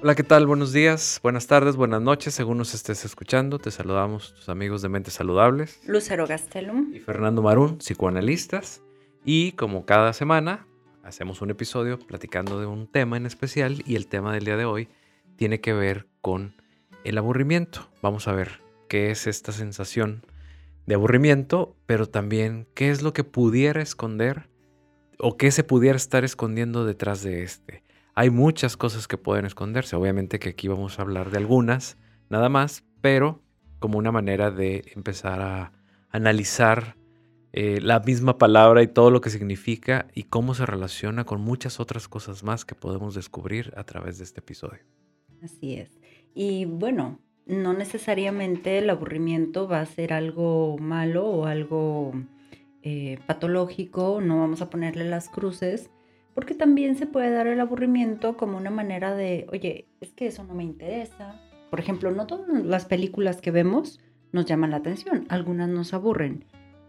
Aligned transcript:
Hola, 0.00 0.14
¿qué 0.14 0.22
tal? 0.22 0.46
Buenos 0.46 0.72
días, 0.72 1.18
buenas 1.24 1.48
tardes, 1.48 1.74
buenas 1.74 2.00
noches, 2.00 2.32
según 2.32 2.58
nos 2.58 2.72
estés 2.72 3.04
escuchando. 3.04 3.58
Te 3.58 3.72
saludamos 3.72 4.32
tus 4.32 4.48
amigos 4.48 4.80
de 4.80 4.88
Mentes 4.88 5.14
Saludables. 5.14 5.80
Lucero 5.88 6.24
Gastelum. 6.24 6.94
Y 6.94 7.00
Fernando 7.00 7.42
Marún, 7.42 7.78
psicoanalistas. 7.78 8.80
Y 9.24 9.52
como 9.52 9.86
cada 9.86 10.12
semana, 10.12 10.68
hacemos 11.02 11.42
un 11.42 11.50
episodio 11.50 11.98
platicando 11.98 12.60
de 12.60 12.66
un 12.66 12.86
tema 12.86 13.16
en 13.16 13.26
especial 13.26 13.82
y 13.86 13.96
el 13.96 14.06
tema 14.06 14.32
del 14.32 14.44
día 14.44 14.56
de 14.56 14.66
hoy 14.66 14.88
tiene 15.34 15.60
que 15.60 15.72
ver 15.72 16.06
con 16.20 16.54
el 17.02 17.18
aburrimiento. 17.18 17.90
Vamos 18.00 18.28
a 18.28 18.32
ver 18.32 18.60
qué 18.88 19.10
es 19.10 19.26
esta 19.26 19.50
sensación 19.50 20.24
de 20.86 20.94
aburrimiento, 20.94 21.74
pero 21.86 22.08
también 22.08 22.68
qué 22.74 22.90
es 22.90 23.02
lo 23.02 23.12
que 23.12 23.24
pudiera 23.24 23.82
esconder 23.82 24.48
o 25.18 25.36
qué 25.36 25.50
se 25.50 25.64
pudiera 25.64 25.96
estar 25.96 26.24
escondiendo 26.24 26.86
detrás 26.86 27.24
de 27.24 27.42
este. 27.42 27.87
Hay 28.18 28.30
muchas 28.30 28.76
cosas 28.76 29.06
que 29.06 29.16
pueden 29.16 29.44
esconderse. 29.44 29.94
Obviamente 29.94 30.40
que 30.40 30.48
aquí 30.48 30.66
vamos 30.66 30.98
a 30.98 31.02
hablar 31.02 31.30
de 31.30 31.36
algunas, 31.36 31.98
nada 32.28 32.48
más, 32.48 32.82
pero 33.00 33.44
como 33.78 33.96
una 33.96 34.10
manera 34.10 34.50
de 34.50 34.90
empezar 34.96 35.40
a 35.40 35.72
analizar 36.10 36.96
eh, 37.52 37.80
la 37.80 38.00
misma 38.00 38.36
palabra 38.36 38.82
y 38.82 38.88
todo 38.88 39.12
lo 39.12 39.20
que 39.20 39.30
significa 39.30 40.08
y 40.14 40.24
cómo 40.24 40.54
se 40.54 40.66
relaciona 40.66 41.22
con 41.22 41.40
muchas 41.40 41.78
otras 41.78 42.08
cosas 42.08 42.42
más 42.42 42.64
que 42.64 42.74
podemos 42.74 43.14
descubrir 43.14 43.72
a 43.76 43.84
través 43.84 44.18
de 44.18 44.24
este 44.24 44.40
episodio. 44.40 44.80
Así 45.40 45.74
es. 45.74 46.00
Y 46.34 46.64
bueno, 46.64 47.20
no 47.46 47.72
necesariamente 47.72 48.78
el 48.78 48.90
aburrimiento 48.90 49.68
va 49.68 49.80
a 49.80 49.86
ser 49.86 50.12
algo 50.12 50.76
malo 50.78 51.24
o 51.24 51.46
algo 51.46 52.14
eh, 52.82 53.20
patológico, 53.28 54.20
no 54.20 54.40
vamos 54.40 54.60
a 54.60 54.70
ponerle 54.70 55.04
las 55.04 55.28
cruces, 55.28 55.88
porque 56.38 56.54
también 56.54 56.94
se 56.94 57.06
puede 57.06 57.32
dar 57.32 57.48
el 57.48 57.58
aburrimiento 57.58 58.36
como 58.36 58.58
una 58.58 58.70
manera 58.70 59.12
de, 59.12 59.48
oye, 59.50 59.88
es 60.00 60.12
que 60.12 60.28
eso 60.28 60.44
no 60.44 60.54
me 60.54 60.62
interesa. 60.62 61.42
Por 61.68 61.80
ejemplo, 61.80 62.12
no 62.12 62.28
todas 62.28 62.46
las 62.64 62.84
películas 62.84 63.40
que 63.40 63.50
vemos 63.50 63.98
nos 64.30 64.46
llaman 64.46 64.70
la 64.70 64.76
atención, 64.76 65.26
algunas 65.30 65.68
nos 65.68 65.94
aburren, 65.94 66.44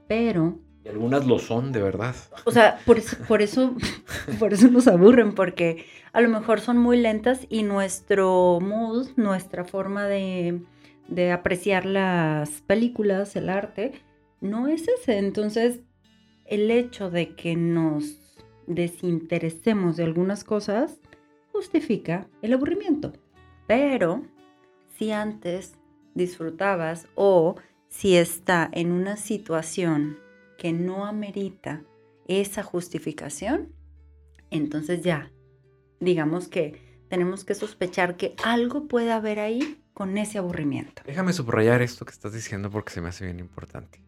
pero... 0.07 0.59
Y 0.85 0.89
algunas 0.89 1.25
lo 1.25 1.39
son, 1.39 1.71
de 1.71 1.81
verdad. 1.81 2.13
O 2.45 2.51
sea, 2.51 2.77
por 2.85 2.99
eso, 2.99 3.17
por 3.27 3.41
eso, 3.41 3.75
por 4.37 4.53
eso 4.53 4.67
nos 4.67 4.87
aburren, 4.87 5.33
porque 5.33 5.83
a 6.13 6.21
lo 6.21 6.29
mejor 6.29 6.59
son 6.59 6.77
muy 6.77 6.99
lentas 6.99 7.47
y 7.49 7.63
nuestro 7.63 8.59
mood, 8.61 9.07
nuestra 9.15 9.65
forma 9.65 10.05
de, 10.05 10.61
de 11.07 11.31
apreciar 11.31 11.87
las 11.87 12.61
películas, 12.61 13.35
el 13.35 13.49
arte, 13.49 13.93
no 14.41 14.67
es 14.67 14.87
ese. 14.87 15.17
Entonces, 15.17 15.79
el 16.45 16.69
hecho 16.69 17.09
de 17.09 17.33
que 17.33 17.55
nos 17.55 18.18
desinteresemos 18.69 19.97
de 19.97 20.03
algunas 20.03 20.45
cosas, 20.45 21.01
justifica 21.51 22.27
el 22.41 22.53
aburrimiento. 22.53 23.11
Pero 23.67 24.23
si 24.97 25.11
antes 25.11 25.73
disfrutabas 26.13 27.07
o 27.15 27.55
si 27.89 28.15
está 28.15 28.69
en 28.71 28.91
una 28.91 29.17
situación 29.17 30.17
que 30.57 30.71
no 30.71 31.05
amerita 31.05 31.83
esa 32.27 32.63
justificación, 32.63 33.73
entonces 34.51 35.01
ya, 35.01 35.31
digamos 35.99 36.47
que 36.47 37.03
tenemos 37.09 37.43
que 37.43 37.55
sospechar 37.55 38.17
que 38.17 38.35
algo 38.43 38.87
puede 38.87 39.11
haber 39.11 39.39
ahí 39.39 39.81
con 39.93 40.17
ese 40.17 40.37
aburrimiento. 40.37 41.01
Déjame 41.05 41.33
subrayar 41.33 41.81
esto 41.81 42.05
que 42.05 42.11
estás 42.11 42.33
diciendo 42.33 42.69
porque 42.69 42.91
se 42.91 43.01
me 43.01 43.09
hace 43.09 43.25
bien 43.25 43.39
importante. 43.39 44.01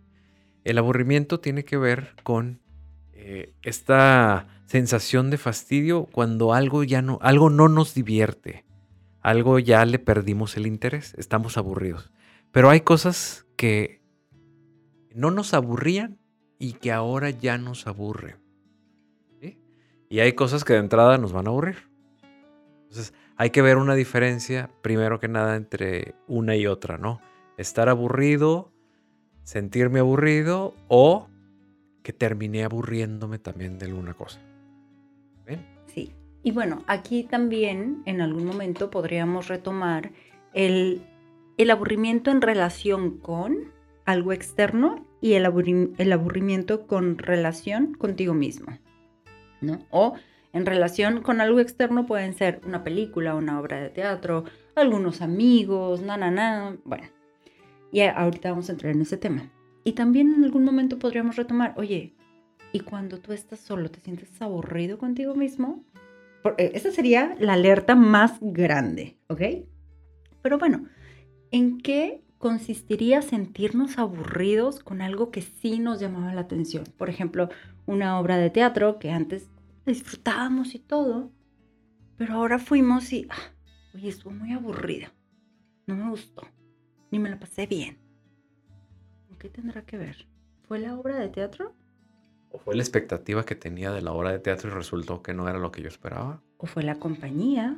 El 0.63 0.77
aburrimiento 0.77 1.39
tiene 1.39 1.65
que 1.65 1.77
ver 1.77 2.15
con 2.23 2.61
eh, 3.23 3.53
esta 3.61 4.47
sensación 4.65 5.29
de 5.29 5.37
fastidio 5.37 6.05
cuando 6.05 6.55
algo 6.55 6.83
ya 6.83 7.03
no, 7.03 7.19
algo 7.21 7.51
no 7.51 7.69
nos 7.69 7.93
divierte, 7.93 8.65
algo 9.21 9.59
ya 9.59 9.85
le 9.85 9.99
perdimos 9.99 10.57
el 10.57 10.65
interés, 10.65 11.13
estamos 11.19 11.55
aburridos. 11.55 12.11
Pero 12.51 12.71
hay 12.71 12.81
cosas 12.81 13.45
que 13.57 14.01
no 15.13 15.29
nos 15.29 15.53
aburrían 15.53 16.17
y 16.57 16.73
que 16.73 16.91
ahora 16.91 17.29
ya 17.29 17.59
nos 17.59 17.85
aburren. 17.85 18.37
Y 20.09 20.19
hay 20.19 20.33
cosas 20.33 20.65
que 20.65 20.73
de 20.73 20.79
entrada 20.79 21.17
nos 21.19 21.31
van 21.31 21.45
a 21.45 21.51
aburrir. 21.51 21.87
Entonces 22.81 23.13
hay 23.37 23.51
que 23.51 23.61
ver 23.61 23.77
una 23.77 23.93
diferencia, 23.93 24.71
primero 24.81 25.19
que 25.19 25.27
nada, 25.27 25.55
entre 25.55 26.15
una 26.27 26.55
y 26.55 26.65
otra, 26.65 26.97
¿no? 26.97 27.21
Estar 27.57 27.87
aburrido, 27.87 28.73
sentirme 29.43 29.99
aburrido 29.99 30.73
o 30.87 31.29
que 32.03 32.13
terminé 32.13 32.63
aburriéndome 32.63 33.39
también 33.39 33.77
de 33.77 33.85
alguna 33.85 34.13
cosa. 34.13 34.39
¿Ven? 35.45 35.65
Sí. 35.87 36.13
Y 36.43 36.51
bueno, 36.51 36.83
aquí 36.87 37.23
también 37.23 38.01
en 38.05 38.21
algún 38.21 38.45
momento 38.45 38.89
podríamos 38.89 39.47
retomar 39.47 40.11
el, 40.53 41.03
aburrimiento 41.69 42.31
en 42.31 42.41
relación 42.41 43.17
con 43.19 43.71
algo 44.05 44.33
externo 44.33 45.05
y 45.21 45.33
el, 45.33 45.93
el 45.97 46.11
aburrimiento 46.11 46.87
con 46.87 47.17
relación 47.19 47.93
contigo 47.93 48.33
mismo. 48.33 48.77
¿no? 49.61 49.85
O 49.91 50.15
en 50.53 50.65
relación 50.65 51.21
con 51.21 51.39
algo 51.39 51.59
externo 51.59 52.05
pueden 52.05 52.33
ser 52.33 52.61
una 52.65 52.83
película, 52.83 53.35
una 53.35 53.59
obra 53.59 53.79
de 53.79 53.89
teatro, 53.89 54.43
algunos 54.75 55.21
amigos, 55.21 56.01
na, 56.01 56.17
na, 56.17 56.31
na. 56.31 56.75
Bueno, 56.83 57.07
y 57.91 58.01
ahorita 58.01 58.49
vamos 58.49 58.69
a 58.69 58.73
entrar 58.73 58.93
en 58.93 59.01
ese 59.01 59.17
tema. 59.17 59.49
Y 59.83 59.93
también 59.93 60.33
en 60.33 60.43
algún 60.43 60.63
momento 60.63 60.99
podríamos 60.99 61.35
retomar, 61.35 61.73
oye, 61.77 62.15
¿y 62.71 62.81
cuando 62.81 63.19
tú 63.19 63.33
estás 63.33 63.59
solo 63.59 63.89
te 63.89 63.99
sientes 63.99 64.41
aburrido 64.41 64.97
contigo 64.97 65.35
mismo? 65.35 65.83
Eh, 66.57 66.71
esa 66.75 66.91
sería 66.91 67.35
la 67.39 67.53
alerta 67.53 67.95
más 67.95 68.37
grande, 68.41 69.17
¿ok? 69.27 69.41
Pero 70.41 70.57
bueno, 70.59 70.85
¿en 71.51 71.79
qué 71.79 72.23
consistiría 72.37 73.21
sentirnos 73.21 73.97
aburridos 73.97 74.79
con 74.79 75.01
algo 75.01 75.31
que 75.31 75.41
sí 75.41 75.79
nos 75.79 75.99
llamaba 75.99 76.33
la 76.33 76.41
atención? 76.41 76.83
Por 76.97 77.09
ejemplo, 77.09 77.49
una 77.85 78.19
obra 78.19 78.37
de 78.37 78.49
teatro 78.49 78.99
que 78.99 79.11
antes 79.11 79.49
disfrutábamos 79.85 80.75
y 80.75 80.79
todo, 80.79 81.31
pero 82.17 82.35
ahora 82.35 82.59
fuimos 82.59 83.11
y, 83.13 83.27
ah, 83.29 83.53
oye, 83.95 84.09
estuvo 84.09 84.31
muy 84.31 84.51
aburrida, 84.51 85.11
no 85.87 85.95
me 85.95 86.09
gustó, 86.09 86.43
ni 87.11 87.17
me 87.17 87.29
la 87.29 87.39
pasé 87.39 87.65
bien 87.65 88.00
qué 89.41 89.49
tendrá 89.49 89.81
que 89.81 89.97
ver? 89.97 90.27
¿Fue 90.67 90.77
la 90.77 90.95
obra 90.95 91.17
de 91.17 91.27
teatro? 91.27 91.73
¿O 92.51 92.59
fue 92.59 92.75
la 92.75 92.83
expectativa 92.83 93.43
que 93.43 93.55
tenía 93.55 93.89
de 93.91 94.03
la 94.03 94.11
obra 94.11 94.31
de 94.31 94.37
teatro 94.37 94.69
y 94.69 94.73
resultó 94.73 95.23
que 95.23 95.33
no 95.33 95.49
era 95.49 95.57
lo 95.57 95.71
que 95.71 95.81
yo 95.81 95.87
esperaba? 95.87 96.43
¿O 96.57 96.67
fue 96.67 96.83
la 96.83 96.99
compañía? 96.99 97.75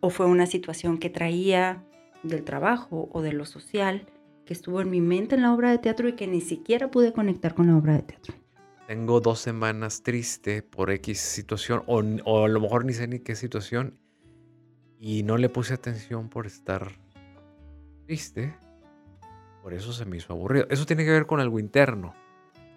¿O 0.00 0.10
fue 0.10 0.26
una 0.26 0.44
situación 0.44 0.98
que 0.98 1.08
traía 1.08 1.82
del 2.22 2.44
trabajo 2.44 3.08
o 3.14 3.22
de 3.22 3.32
lo 3.32 3.46
social 3.46 4.04
que 4.44 4.52
estuvo 4.52 4.82
en 4.82 4.90
mi 4.90 5.00
mente 5.00 5.36
en 5.36 5.42
la 5.42 5.54
obra 5.54 5.70
de 5.70 5.78
teatro 5.78 6.06
y 6.06 6.16
que 6.16 6.26
ni 6.26 6.42
siquiera 6.42 6.90
pude 6.90 7.14
conectar 7.14 7.54
con 7.54 7.68
la 7.68 7.78
obra 7.78 7.94
de 7.94 8.02
teatro? 8.02 8.34
Tengo 8.86 9.22
dos 9.22 9.38
semanas 9.38 10.02
triste 10.02 10.60
por 10.60 10.90
X 10.90 11.18
situación 11.18 11.82
o, 11.86 12.02
o 12.26 12.44
a 12.44 12.48
lo 12.48 12.60
mejor 12.60 12.84
ni 12.84 12.92
sé 12.92 13.08
ni 13.08 13.20
qué 13.20 13.36
situación 13.36 13.98
y 14.98 15.22
no 15.22 15.38
le 15.38 15.48
puse 15.48 15.72
atención 15.72 16.28
por 16.28 16.46
estar 16.46 16.92
triste 18.04 18.54
por 19.62 19.74
eso 19.74 19.92
se 19.92 20.04
me 20.04 20.16
hizo 20.16 20.32
aburrido. 20.32 20.66
Eso 20.70 20.86
tiene 20.86 21.04
que 21.04 21.10
ver 21.10 21.26
con 21.26 21.40
algo 21.40 21.58
interno, 21.58 22.14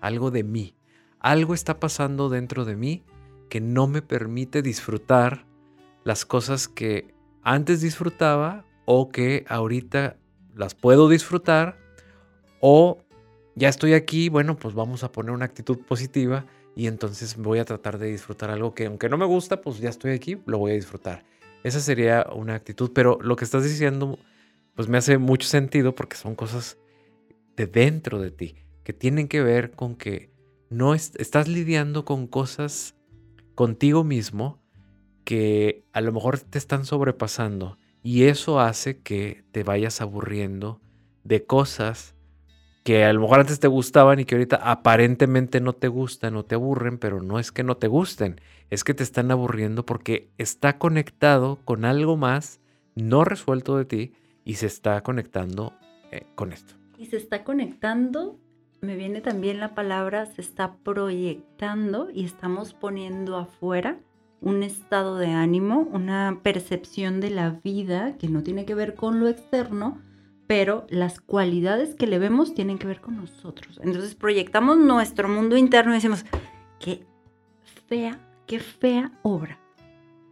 algo 0.02 0.32
de 0.32 0.44
mí. 0.44 0.76
Algo 1.20 1.54
está 1.54 1.80
pasando 1.80 2.30
dentro 2.30 2.66
de 2.66 2.76
mí 2.76 3.04
que 3.50 3.62
no 3.62 3.88
me 3.88 4.02
permite 4.02 4.62
disfrutar 4.62 5.46
las 6.04 6.26
cosas 6.26 6.68
que 6.68 7.14
antes 7.44 7.82
disfrutaba 7.82 8.66
o 8.86 9.10
que 9.10 9.46
ahorita 9.48 10.18
las 10.56 10.76
puedo 10.76 11.08
disfrutar 11.08 11.78
o 12.60 12.98
ya 13.56 13.70
estoy 13.70 13.94
aquí, 13.94 14.30
bueno, 14.30 14.58
pues 14.58 14.74
vamos 14.74 15.04
a 15.04 15.12
poner 15.12 15.32
una 15.32 15.46
actitud 15.46 15.80
positiva 15.80 16.46
y 16.76 16.88
entonces 16.88 17.38
voy 17.38 17.60
a 17.60 17.66
tratar 17.66 18.00
de 18.00 18.08
disfrutar 18.08 18.50
algo 18.50 18.74
que 18.74 18.88
aunque 18.88 19.10
no 19.10 19.18
me 19.18 19.26
gusta, 19.26 19.62
pues 19.62 19.80
ya 19.80 19.90
estoy 19.90 20.12
aquí, 20.12 20.42
lo 20.46 20.58
voy 20.58 20.72
a 20.72 20.76
disfrutar. 20.76 21.24
Esa 21.64 21.80
sería 21.80 22.26
una 22.36 22.56
actitud, 22.56 22.92
pero 22.94 23.20
lo 23.22 23.36
que 23.36 23.46
estás 23.46 23.64
diciendo 23.64 24.18
pues 24.76 24.88
me 24.88 24.98
hace 24.98 25.18
mucho 25.18 25.48
sentido 25.48 25.94
porque 25.94 26.18
son 26.18 26.36
cosas 26.36 26.78
de 27.56 27.68
dentro 27.68 28.20
de 28.20 28.32
ti 28.32 28.56
que 28.84 28.94
tienen 28.94 29.28
que 29.28 29.42
ver 29.42 29.72
con 29.72 29.96
que 29.96 30.32
no 30.70 30.94
estás 30.94 31.48
lidiando 31.48 32.06
con 32.06 32.28
cosas 32.28 32.96
contigo 33.56 34.04
mismo 34.04 34.62
que 35.24 35.86
a 35.94 36.02
lo 36.02 36.12
mejor 36.12 36.40
te 36.40 36.58
están 36.58 36.86
sobrepasando 36.86 37.78
y 38.02 38.24
eso 38.24 38.60
hace 38.60 39.02
que 39.02 39.46
te 39.52 39.64
vayas 39.64 40.02
aburriendo 40.02 40.82
de 41.24 41.46
cosas 41.46 42.16
que 42.84 43.06
a 43.06 43.14
lo 43.14 43.22
mejor 43.22 43.40
antes 43.40 43.62
te 43.62 43.68
gustaban 43.68 44.20
y 44.20 44.26
que 44.26 44.36
ahorita 44.36 44.58
aparentemente 44.58 45.62
no 45.62 45.74
te 45.74 45.88
gustan 45.88 46.36
o 46.36 46.44
te 46.44 46.56
aburren, 46.56 46.98
pero 46.98 47.22
no 47.22 47.40
es 47.40 47.54
que 47.54 47.64
no 47.64 47.78
te 47.78 47.88
gusten, 47.88 48.42
es 48.70 48.84
que 48.84 48.94
te 48.94 49.04
están 49.04 49.32
aburriendo 49.32 49.86
porque 49.86 50.32
está 50.38 50.78
conectado 50.78 51.60
con 51.64 51.86
algo 51.86 52.18
más 52.18 52.60
no 52.96 53.24
resuelto 53.24 53.78
de 53.78 53.86
ti 53.86 54.14
y 54.44 54.56
se 54.56 54.68
está 54.68 55.02
conectando 55.02 55.74
eh, 56.12 56.26
con 56.36 56.52
esto. 56.52 56.83
Y 57.04 57.08
se 57.08 57.18
está 57.18 57.44
conectando, 57.44 58.40
me 58.80 58.96
viene 58.96 59.20
también 59.20 59.60
la 59.60 59.76
palabra, 59.76 60.26
se 60.26 60.40
está 60.40 60.78
proyectando 60.78 62.08
y 62.10 62.24
estamos 62.24 62.74
poniendo 62.74 63.36
afuera 63.36 64.00
un 64.40 64.64
estado 64.64 65.18
de 65.18 65.28
ánimo, 65.28 65.82
una 65.92 66.40
percepción 66.44 67.20
de 67.20 67.30
la 67.30 67.60
vida 67.62 68.16
que 68.18 68.30
no 68.30 68.42
tiene 68.42 68.64
que 68.64 68.74
ver 68.74 68.96
con 68.96 69.20
lo 69.20 69.28
externo, 69.28 70.00
pero 70.48 70.88
las 70.88 71.20
cualidades 71.20 71.94
que 71.94 72.08
le 72.08 72.20
vemos 72.20 72.54
tienen 72.54 72.78
que 72.78 72.88
ver 72.88 73.02
con 73.02 73.18
nosotros. 73.18 73.82
Entonces 73.84 74.16
proyectamos 74.16 74.78
nuestro 74.78 75.28
mundo 75.28 75.58
interno 75.58 75.92
y 75.92 75.96
decimos, 75.96 76.24
qué 76.80 77.06
fea, 77.88 78.18
qué 78.48 78.60
fea 78.60 79.12
obra. 79.24 79.60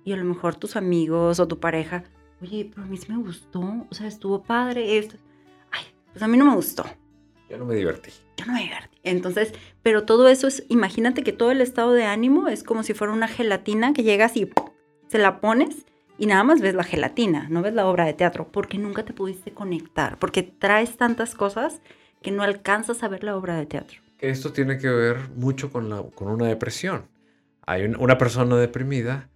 Y 0.05 0.13
a 0.13 0.15
lo 0.15 0.23
mejor 0.23 0.55
tus 0.55 0.77
amigos 0.77 1.41
o 1.41 1.49
tu 1.49 1.59
pareja, 1.59 2.05
oye, 2.41 2.71
pero 2.73 2.83
a 2.83 2.89
mí 2.89 2.95
sí 2.95 3.11
me 3.11 3.21
gustó, 3.21 3.59
o 3.59 3.93
sea, 3.93 4.07
estuvo 4.07 4.41
padre 4.41 4.97
esto. 4.97 5.17
Pues 6.11 6.23
a 6.23 6.27
mí 6.27 6.37
no 6.37 6.45
me 6.45 6.55
gustó. 6.55 6.85
Yo 7.49 7.57
no 7.57 7.65
me 7.65 7.75
divertí. 7.75 8.11
Yo 8.37 8.45
no 8.45 8.53
me 8.53 8.61
divertí. 8.61 8.97
Entonces, 9.03 9.53
pero 9.83 10.03
todo 10.05 10.29
eso 10.29 10.47
es, 10.47 10.63
imagínate 10.69 11.23
que 11.23 11.33
todo 11.33 11.51
el 11.51 11.61
estado 11.61 11.93
de 11.93 12.05
ánimo 12.05 12.47
es 12.47 12.63
como 12.63 12.83
si 12.83 12.93
fuera 12.93 13.13
una 13.13 13.27
gelatina 13.27 13.93
que 13.93 14.03
llegas 14.03 14.37
y 14.37 14.49
se 15.07 15.17
la 15.17 15.41
pones 15.41 15.85
y 16.17 16.27
nada 16.27 16.43
más 16.43 16.61
ves 16.61 16.75
la 16.75 16.83
gelatina, 16.83 17.47
no 17.49 17.61
ves 17.61 17.73
la 17.73 17.87
obra 17.87 18.05
de 18.05 18.13
teatro, 18.13 18.47
porque 18.51 18.77
nunca 18.77 19.03
te 19.03 19.11
pudiste 19.11 19.51
conectar, 19.51 20.19
porque 20.19 20.43
traes 20.43 20.95
tantas 20.95 21.33
cosas 21.33 21.81
que 22.21 22.31
no 22.31 22.43
alcanzas 22.43 23.01
a 23.01 23.07
ver 23.07 23.23
la 23.23 23.35
obra 23.35 23.55
de 23.55 23.65
teatro. 23.65 23.99
Esto 24.19 24.53
tiene 24.53 24.77
que 24.77 24.87
ver 24.87 25.29
mucho 25.35 25.71
con, 25.71 25.89
la, 25.89 26.03
con 26.03 26.27
una 26.27 26.45
depresión. 26.45 27.07
Hay 27.65 27.85
una 27.85 28.19
persona 28.19 28.55
deprimida, 28.57 29.29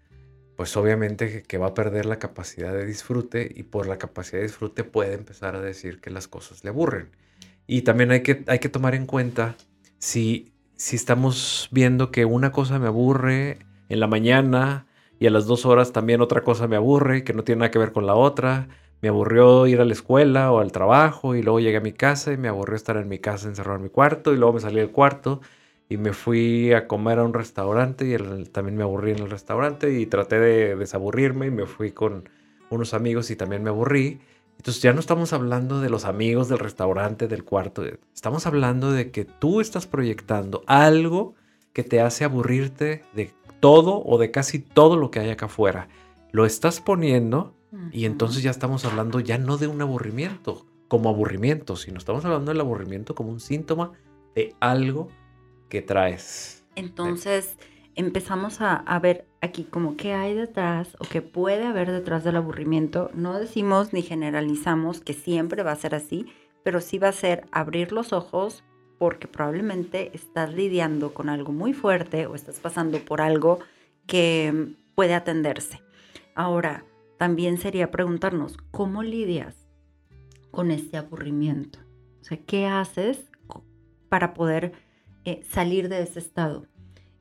pues 0.56 0.76
obviamente 0.78 1.44
que, 1.44 1.58
va 1.58 1.68
a 1.68 1.74
perder 1.74 2.06
la 2.06 2.20
capacidad 2.20 2.74
de 2.74 2.86
disfrute 2.86 3.52
y 3.56 3.64
por 3.64 3.88
la 3.88 3.98
capacidad 3.98 4.40
de 4.40 4.48
disfrute 4.48 4.84
puede 4.84 5.14
empezar 5.14 5.56
a 5.56 5.62
decir 5.62 6.00
que 6.00 6.10
las 6.10 6.28
cosas 6.28 6.64
le 6.64 6.70
aburren. 6.70 7.10
Y 7.68 7.82
también 7.82 8.12
hay 8.12 8.22
que, 8.22 8.44
hay 8.48 8.60
que 8.60 8.70
tomar 8.70 8.96
en 8.96 9.06
cuenta 9.06 9.56
si, 9.98 10.54
si 10.76 10.96
estamos 10.96 11.68
viendo 11.72 12.12
que 12.12 12.26
una 12.26 12.52
cosa 12.52 12.80
me 12.80 12.88
aburre 12.88 13.60
en 13.90 14.00
la 14.00 14.08
mañana, 14.08 14.88
y 15.20 15.28
a 15.28 15.30
las 15.30 15.46
dos 15.46 15.66
horas 15.66 15.94
también 15.94 16.22
otra 16.22 16.42
cosa 16.42 16.68
me 16.68 16.76
aburre 16.76 17.24
que 17.24 17.34
no 17.34 17.44
tiene 17.44 17.60
nada 17.60 17.72
que 17.72 17.80
ver 17.80 17.92
con 17.92 18.06
la 18.06 18.16
otra. 18.16 18.68
Me 19.02 19.10
aburrió 19.10 19.68
ir 19.68 19.82
a 19.82 19.86
la 19.86 19.94
escuela 19.94 20.52
o 20.52 20.60
al 20.60 20.72
trabajo 20.72 21.36
y 21.36 21.44
luego 21.44 21.60
llegué 21.60 21.78
a 21.78 21.82
mi 21.82 21.94
casa 21.94 22.34
y 22.34 22.38
me 22.38 22.48
aburrió 22.48 22.76
estar 22.76 22.98
en 22.98 23.08
mi 23.08 23.20
casa 23.20 23.48
encerrado 23.48 23.78
en 23.78 23.84
mi 23.84 23.90
cuarto 23.90 24.34
y 24.34 24.38
luego 24.38 24.54
me 24.54 24.60
salí 24.60 24.78
del 24.78 24.92
cuarto 24.92 25.42
y 25.88 25.98
me 25.98 26.14
fui 26.14 26.74
a 26.74 26.88
comer 26.88 27.20
a 27.20 27.24
un 27.24 27.34
restaurante 27.34 28.08
y 28.08 28.46
también 28.46 28.78
me 28.78 28.84
aburrí 28.84 29.12
en 29.12 29.20
el 29.20 29.30
restaurante 29.30 30.00
y 30.00 30.06
traté 30.08 30.40
de 30.40 30.76
desaburrirme 30.76 31.48
y 31.48 31.52
me 31.52 31.66
fui 31.66 31.92
con 31.92 32.28
unos 32.70 32.94
amigos 32.94 33.30
y 33.30 33.36
también 33.36 33.64
me 33.64 33.70
aburrí. 33.70 34.20
Entonces 34.58 34.82
ya 34.82 34.94
no 34.94 35.00
estamos 35.00 35.34
hablando 35.34 35.82
de 35.82 35.90
los 35.90 36.06
amigos 36.06 36.50
del 36.50 36.60
restaurante, 36.60 37.28
del 37.28 37.44
cuarto, 37.44 37.84
estamos 38.14 38.48
hablando 38.48 38.92
de 38.92 39.12
que 39.12 39.26
tú 39.26 39.62
estás 39.62 39.86
proyectando 39.86 40.64
algo 40.66 41.36
que 41.74 41.84
te 41.84 42.02
hace 42.02 42.24
aburrirte 42.24 43.04
de 43.14 43.32
todo 43.60 44.02
o 44.06 44.18
de 44.18 44.32
casi 44.32 44.60
todo 44.60 44.96
lo 44.96 45.12
que 45.12 45.20
hay 45.20 45.30
acá 45.30 45.48
afuera. 45.48 45.90
Lo 46.32 46.46
estás 46.46 46.80
poniendo 46.80 47.54
y 47.92 48.06
entonces 48.06 48.42
ya 48.42 48.52
estamos 48.52 48.86
hablando 48.86 49.20
ya 49.20 49.38
no 49.38 49.58
de 49.58 49.68
un 49.68 49.82
aburrimiento 49.82 50.66
como 50.88 51.10
aburrimiento, 51.10 51.76
sino 51.76 51.98
estamos 51.98 52.24
hablando 52.24 52.52
del 52.52 52.62
aburrimiento 52.62 53.14
como 53.14 53.32
un 53.32 53.42
síntoma 53.42 53.92
de 54.34 54.56
algo 54.60 55.10
que 55.70 55.82
traes. 55.82 56.66
Entonces 56.76 57.58
empezamos 57.96 58.62
a, 58.62 58.76
a, 58.76 59.00
ver 59.00 59.28
aquí 59.42 59.64
como 59.64 59.96
qué 59.96 60.14
hay 60.14 60.34
detrás 60.34 60.96
o 61.00 61.06
qué 61.06 61.22
puede 61.22 61.66
haber 61.66 61.92
detrás 61.92 62.24
del 62.24 62.36
aburrimiento. 62.36 63.10
No 63.14 63.40
decimos 63.40 63.94
ni 63.94 64.02
generalizamos 64.02 65.00
que 65.00 65.14
siempre 65.14 65.64
va 65.64 65.72
a 65.72 65.78
ser 65.78 65.96
así, 65.96 66.28
pero 66.64 66.82
sí 66.82 66.98
va 66.98 67.10
a 67.10 67.14
ser 67.14 67.48
abrir 67.52 67.92
los 67.92 68.12
ojos, 68.12 68.64
porque 68.98 69.28
probablemente 69.28 70.12
estás 70.14 70.54
lidiando 70.54 71.14
con 71.14 71.30
algo 71.30 71.52
muy 71.52 71.74
fuerte 71.74 72.26
o 72.26 72.36
estás 72.36 72.60
pasando 72.60 73.00
por 73.00 73.22
algo 73.22 73.60
que 74.08 74.74
puede 74.96 75.14
atenderse. 75.14 75.82
Ahora, 76.34 76.86
también 77.18 77.58
sería 77.58 77.92
preguntarnos, 77.92 78.58
¿cómo 78.72 79.04
lidias 79.04 79.56
con 80.52 80.72
este 80.72 80.98
aburrimiento? 80.98 81.80
O 82.22 82.24
sea, 82.24 82.38
¿qué 82.46 82.66
haces 82.66 83.30
para 84.10 84.34
poder 84.34 84.74
eh, 85.26 85.44
salir 85.50 85.90
de 85.90 86.02
ese 86.02 86.20
estado? 86.20 86.68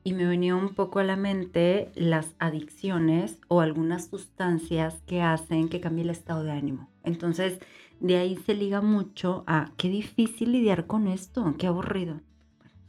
Y 0.03 0.13
me 0.13 0.25
venía 0.25 0.55
un 0.55 0.75
poco 0.75 0.99
a 0.99 1.03
la 1.03 1.15
mente 1.15 1.91
las 1.95 2.35
adicciones 2.37 3.39
o 3.47 3.61
algunas 3.61 4.07
sustancias 4.07 5.01
que 5.07 5.21
hacen 5.21 5.67
que 5.67 5.81
cambie 5.81 6.03
el 6.03 6.11
estado 6.11 6.43
de 6.43 6.51
ánimo. 6.51 6.89
Entonces, 7.03 7.59
de 7.99 8.17
ahí 8.17 8.35
se 8.35 8.53
liga 8.53 8.81
mucho 8.81 9.43
a 9.47 9.71
qué 9.77 9.89
difícil 9.89 10.51
lidiar 10.51 10.85
con 10.85 11.07
esto, 11.07 11.55
qué 11.57 11.67
aburrido. 11.67 12.21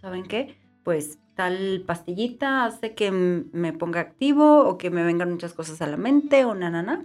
¿Saben 0.00 0.24
qué? 0.24 0.56
Pues 0.84 1.18
tal 1.34 1.84
pastillita 1.86 2.64
hace 2.64 2.94
que 2.94 3.10
me 3.10 3.72
ponga 3.72 4.00
activo 4.00 4.68
o 4.68 4.78
que 4.78 4.90
me 4.90 5.04
vengan 5.04 5.30
muchas 5.30 5.52
cosas 5.52 5.80
a 5.82 5.86
la 5.86 5.96
mente 5.96 6.44
o 6.44 6.54
na, 6.54 6.70
na, 6.70 7.04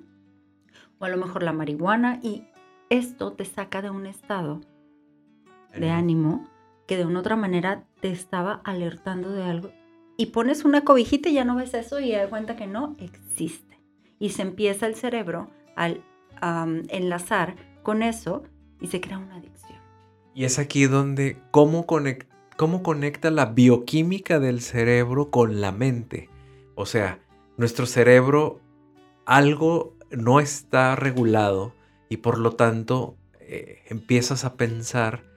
O 0.99 1.05
a 1.05 1.09
lo 1.09 1.17
mejor 1.17 1.43
la 1.43 1.53
marihuana 1.53 2.19
y 2.21 2.43
esto 2.89 3.33
te 3.33 3.45
saca 3.45 3.81
de 3.81 3.89
un 3.89 4.05
estado 4.05 4.61
de 5.73 5.89
ánimo 5.89 6.50
que 6.91 6.97
de 6.97 7.05
una 7.05 7.21
otra 7.21 7.37
manera 7.37 7.85
te 8.01 8.11
estaba 8.11 8.59
alertando 8.65 9.31
de 9.31 9.43
algo 9.43 9.71
y 10.17 10.25
pones 10.25 10.65
una 10.65 10.83
cobijita 10.83 11.29
y 11.29 11.35
ya 11.35 11.45
no 11.45 11.55
ves 11.55 11.73
eso 11.73 12.01
y 12.01 12.11
das 12.11 12.27
cuenta 12.27 12.57
que 12.57 12.67
no 12.67 12.97
existe. 12.99 13.79
Y 14.19 14.31
se 14.31 14.41
empieza 14.41 14.87
el 14.87 14.95
cerebro 14.95 15.49
al 15.77 16.03
enlazar 16.89 17.55
con 17.81 18.03
eso 18.03 18.43
y 18.81 18.87
se 18.87 18.99
crea 18.99 19.19
una 19.19 19.37
adicción. 19.37 19.79
Y 20.35 20.43
es 20.43 20.59
aquí 20.59 20.83
donde, 20.83 21.37
¿cómo, 21.51 21.85
cómo 22.57 22.83
conecta 22.83 23.31
la 23.31 23.45
bioquímica 23.45 24.41
del 24.41 24.59
cerebro 24.59 25.31
con 25.31 25.61
la 25.61 25.71
mente? 25.71 26.27
O 26.75 26.85
sea, 26.85 27.19
nuestro 27.55 27.85
cerebro, 27.85 28.59
algo 29.25 29.95
no 30.09 30.41
está 30.41 30.97
regulado 30.97 31.73
y 32.09 32.17
por 32.17 32.37
lo 32.37 32.51
tanto 32.51 33.15
eh, 33.39 33.81
empiezas 33.87 34.43
a 34.43 34.55
pensar 34.57 35.30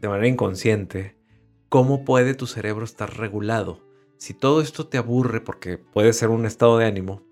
de 0.00 0.08
manera 0.08 0.28
inconsciente 0.28 1.16
cómo 1.68 2.04
puede 2.04 2.34
tu 2.34 2.46
cerebro 2.46 2.84
estar 2.84 3.16
regulado. 3.16 3.80
Si 4.16 4.34
todo 4.34 4.60
esto 4.60 4.86
te 4.86 4.98
aburre, 4.98 5.40
porque 5.40 5.78
puede 5.78 6.12
ser 6.12 6.30
un 6.30 6.46
estado 6.46 6.78
de 6.78 6.86
ánimo, 6.86 7.22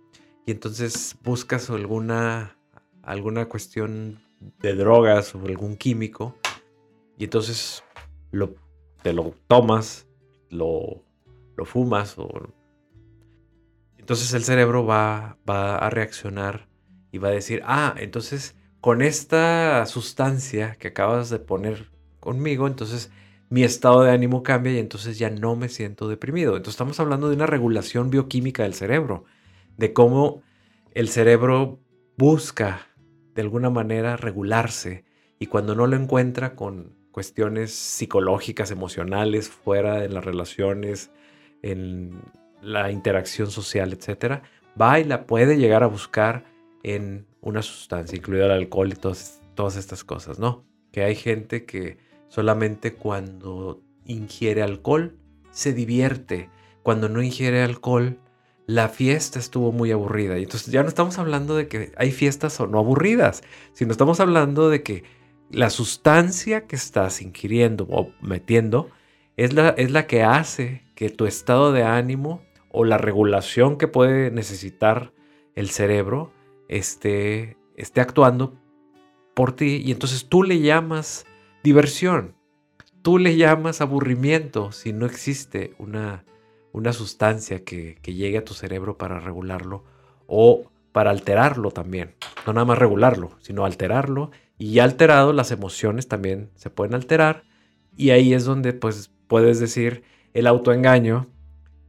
y 0.47 0.53
entonces 0.53 1.17
buscas 1.25 1.69
alguna, 1.71 2.57
alguna 3.03 3.47
cuestión 3.49 4.21
de 4.61 4.75
drogas 4.75 5.35
o 5.35 5.41
algún 5.45 5.77
químico 5.77 6.37
y 7.19 7.25
entonces 7.25 7.83
lo, 8.31 8.55
te 9.03 9.13
lo 9.13 9.35
tomas, 9.49 10.07
lo, 10.51 11.03
lo 11.57 11.65
fumas 11.65 12.19
o... 12.19 12.29
Entonces 13.97 14.33
el 14.35 14.45
cerebro 14.45 14.87
va, 14.87 15.37
va 15.49 15.79
a 15.79 15.91
reaccionar 15.91 16.69
y 17.11 17.19
va 17.19 17.29
a 17.29 17.33
decir, 17.33 17.63
ah, 17.65 17.95
entonces 17.99 18.55
con 18.81 19.03
esta 19.03 19.85
sustancia 19.87 20.77
que 20.79 20.89
acabas 20.89 21.29
de 21.29 21.41
poner 21.41 21.91
conmigo, 22.27 22.67
entonces 22.67 23.13
mi 23.51 23.63
estado 23.63 24.03
de 24.03 24.11
ánimo 24.11 24.43
cambia 24.43 24.73
y 24.73 24.79
entonces 24.79 25.17
ya 25.17 25.31
no 25.31 25.55
me 25.55 25.69
siento 25.69 26.09
deprimido. 26.09 26.57
Entonces 26.57 26.75
estamos 26.75 26.99
hablando 26.99 27.29
de 27.29 27.37
una 27.37 27.47
regulación 27.47 28.11
bioquímica 28.11 28.65
del 28.65 28.75
cerebro, 28.75 29.27
de 29.77 29.93
cómo 29.93 30.43
el 30.93 31.09
cerebro 31.09 31.79
busca 32.19 32.89
de 33.37 33.43
alguna 33.43 33.71
manera 33.71 34.17
regularse 34.17 35.05
y 35.39 35.47
cuando 35.47 35.77
no 35.77 35.87
lo 35.87 35.95
encuentra 35.95 36.57
con 36.57 36.97
cuestiones 37.13 37.73
psicológicas, 37.73 38.73
emocionales, 38.73 39.49
fuera 39.49 40.01
de 40.01 40.09
las 40.09 40.25
relaciones, 40.25 41.13
en 41.63 42.21
la 42.61 42.91
interacción 42.91 43.53
social, 43.53 43.93
etcétera, 43.93 44.43
va 44.81 44.99
y 44.99 45.05
la 45.05 45.27
puede 45.27 45.59
llegar 45.59 45.85
a 45.85 45.87
buscar 45.87 46.45
en 46.83 47.25
una 47.41 47.63
sustancia, 47.63 48.17
incluida 48.17 48.47
el 48.47 48.51
alcohol 48.51 48.93
y 48.93 48.97
todas, 48.97 49.41
todas 49.55 49.77
estas 49.77 50.03
cosas, 50.03 50.41
¿no? 50.41 50.65
Que 50.91 51.05
hay 51.05 51.15
gente 51.15 51.65
que 51.65 52.05
solamente 52.29 52.95
cuando 52.95 53.83
ingiere 54.05 54.63
alcohol 54.63 55.17
se 55.51 55.73
divierte, 55.73 56.51
cuando 56.83 57.09
no 57.09 57.23
ingiere 57.23 57.63
alcohol 57.63 58.19
la 58.67 58.89
fiesta 58.89 59.39
estuvo 59.39 59.73
muy 59.73 59.93
aburrida. 59.93 60.39
Y 60.39 60.43
entonces 60.43 60.73
ya 60.73 60.83
no 60.83 60.89
estamos 60.89 61.19
hablando 61.19 61.57
de 61.57 61.69
que 61.69 61.93
hay 61.97 62.11
fiestas 62.11 62.61
o 62.61 62.67
no 62.67 62.79
aburridas, 62.79 63.43
sino 63.73 63.93
estamos 63.93 64.21
hablando 64.21 64.69
de 64.69 64.83
que 64.83 65.05
la 65.51 65.71
sustancia 65.71 66.67
que 66.67 66.77
estás 66.77 67.23
ingiriendo 67.23 67.87
o 67.89 68.11
metiendo 68.21 68.91
es 69.37 69.53
la, 69.53 69.71
es 69.71 69.91
la 69.91 70.07
que 70.07 70.23
hace 70.23 70.83
que 70.95 71.11
tu 71.11 71.27
estado 71.27 71.73
de 71.73 71.85
ánimo 71.85 72.43
o 72.71 72.85
la 72.85 72.99
regulación 72.99 73.79
que 73.79 73.87
puede 73.87 74.31
necesitar 74.31 75.13
el 75.55 75.71
cerebro 75.71 76.33
esté, 76.69 77.57
esté 77.77 78.01
actuando 78.01 78.61
por 79.35 79.53
ti. 79.53 79.83
Y 79.85 79.93
entonces 79.93 80.29
tú 80.29 80.43
le 80.43 80.61
llamas 80.61 81.25
diversión, 81.67 82.37
tú 83.03 83.19
le 83.19 83.37
llamas 83.37 83.81
aburrimiento 83.81 84.73
si 84.73 84.93
no 84.93 85.05
existe 85.07 85.75
una 85.79 86.25
una 86.77 86.93
sustancia 86.93 87.65
que, 87.65 87.97
llegue 88.05 88.37
a 88.37 88.45
tu 88.45 88.53
cerebro 88.53 88.99
para 88.99 89.19
regularlo 89.19 89.83
o 90.27 90.71
para 90.93 91.11
alterarlo 91.11 91.71
también. 91.71 92.15
No 92.47 92.53
nada 92.53 92.67
más 92.67 92.79
regularlo, 92.79 93.31
sino 93.41 93.65
alterarlo. 93.65 94.31
Y 94.59 94.79
alterado, 94.81 95.33
las 95.33 95.53
emociones 95.53 96.07
también 96.07 96.51
se 96.55 96.69
pueden 96.69 96.95
alterar. 96.95 97.45
Y 97.97 98.11
ahí 98.11 98.35
es 98.35 98.45
donde 98.45 98.75
pues 98.75 99.11
puedes 99.27 99.59
decir 99.59 100.03
el 100.35 100.47
autoengaño, 100.47 101.31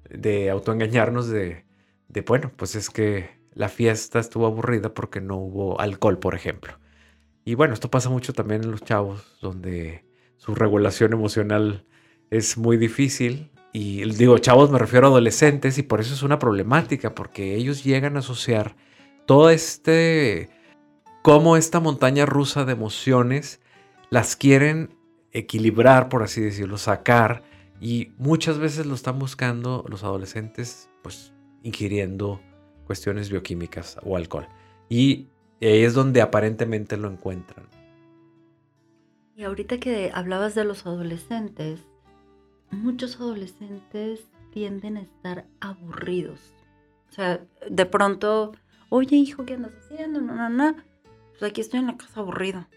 de 0.10 0.50
autoengañarnos 0.50 1.28
de, 1.28 1.66
de, 2.08 2.22
bueno, 2.22 2.54
pues 2.56 2.76
es 2.76 2.90
que 2.90 3.30
la 3.54 3.68
fiesta 3.68 4.20
estuvo 4.20 4.46
aburrida 4.46 4.94
porque 4.94 5.20
no 5.20 5.36
hubo 5.36 5.82
alcohol, 5.82 6.18
por 6.18 6.34
ejemplo. 6.34 6.80
Y 7.48 7.56
bueno, 7.56 7.74
esto 7.74 7.90
pasa 7.90 8.10
mucho 8.10 8.34
también 8.34 8.66
en 8.66 8.72
los 8.72 8.82
chavos, 8.82 9.38
donde 9.42 10.04
su 10.36 10.54
regulación 10.54 11.14
emocional 11.14 11.86
es 12.30 12.58
muy 12.58 12.76
difícil. 12.76 13.52
Y 13.72 14.04
digo, 14.16 14.38
chavos 14.40 14.70
me 14.70 14.78
refiero 14.78 15.08
a 15.08 15.12
adolescentes 15.12 15.78
y 15.78 15.84
por 15.84 16.02
eso 16.02 16.14
es 16.14 16.24
una 16.24 16.40
problemática, 16.40 17.16
porque 17.16 17.56
ellos 17.56 17.86
llegan 17.86 18.18
a 18.18 18.20
asociar 18.20 18.76
todo 19.26 19.50
este, 19.50 20.50
como 21.22 21.56
esta 21.56 21.80
montaña 21.80 22.26
rusa 22.26 22.66
de 22.66 22.74
emociones, 22.74 23.62
las 24.10 24.36
quieren 24.36 24.98
equilibrar, 25.32 26.10
por 26.10 26.24
así 26.24 26.42
decirlo, 26.42 26.78
sacar. 26.78 27.44
Y 27.80 28.12
muchas 28.18 28.60
veces 28.60 28.86
lo 28.86 28.94
están 28.94 29.20
buscando 29.20 29.86
los 29.88 30.04
adolescentes, 30.04 30.90
pues 31.02 31.32
ingiriendo 31.64 32.42
cuestiones 32.84 33.30
bioquímicas 33.30 33.98
o 34.04 34.18
alcohol. 34.18 34.50
Y 34.90 35.30
ahí 35.66 35.84
es 35.84 35.94
donde 35.94 36.22
aparentemente 36.22 36.98
lo 36.98 37.10
encuentran. 37.10 37.66
Y 39.36 39.44
ahorita 39.44 39.80
que 39.80 40.12
hablabas 40.14 40.56
de 40.56 40.64
los 40.64 40.86
adolescentes, 40.86 41.82
muchos 42.72 43.16
adolescentes 43.18 44.22
tienden 44.52 44.98
a 44.98 45.02
estar 45.02 45.46
aburridos. 45.60 46.54
O 47.10 47.14
sea, 47.14 47.42
de 47.70 47.86
pronto, 47.86 48.54
oye 48.90 49.16
hijo, 49.16 49.46
¿qué 49.46 49.54
andas 49.54 49.74
haciendo? 49.76 50.22
No, 50.22 50.36
no, 50.36 50.50
no. 50.50 50.76
Pues 51.32 51.52
aquí 51.52 51.62
estoy 51.62 51.80
en 51.80 51.88
la 51.88 51.98
casa 51.98 52.20
aburrido. 52.20 52.68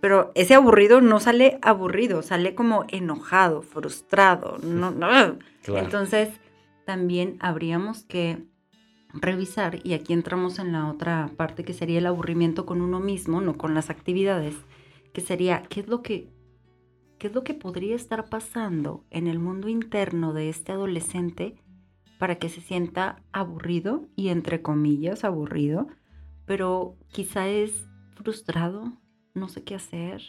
Pero 0.00 0.32
ese 0.34 0.54
aburrido 0.54 1.00
no 1.00 1.18
sale 1.20 1.58
aburrido, 1.62 2.22
sale 2.22 2.54
como 2.54 2.84
enojado, 2.88 3.62
frustrado. 3.62 4.58
No, 4.58 4.90
no. 4.90 5.38
Entonces, 5.66 6.28
también 6.84 7.38
habríamos 7.40 8.04
que 8.04 8.44
revisar, 9.14 9.78
y 9.84 9.94
aquí 9.94 10.12
entramos 10.12 10.58
en 10.58 10.72
la 10.72 10.88
otra 10.88 11.30
parte 11.36 11.64
que 11.64 11.72
sería 11.72 11.98
el 11.98 12.06
aburrimiento 12.06 12.66
con 12.66 12.80
uno 12.80 13.00
mismo, 13.00 13.40
no 13.40 13.56
con 13.56 13.74
las 13.74 13.90
actividades, 13.90 14.54
que 15.12 15.20
sería 15.20 15.62
qué 15.62 15.80
es 15.80 15.88
lo 15.88 16.02
que 16.02 16.32
qué 17.18 17.28
es 17.28 17.34
lo 17.34 17.44
que 17.44 17.54
podría 17.54 17.94
estar 17.94 18.28
pasando 18.28 19.04
en 19.10 19.28
el 19.28 19.38
mundo 19.38 19.68
interno 19.68 20.32
de 20.32 20.48
este 20.48 20.72
adolescente 20.72 21.56
para 22.18 22.36
que 22.36 22.48
se 22.48 22.60
sienta 22.60 23.22
aburrido 23.32 24.06
y 24.16 24.28
entre 24.28 24.62
comillas 24.62 25.24
aburrido, 25.24 25.86
pero 26.46 26.96
quizá 27.08 27.48
es 27.48 27.86
frustrado, 28.14 28.92
no 29.34 29.48
sé 29.48 29.62
qué 29.62 29.74
hacer. 29.74 30.22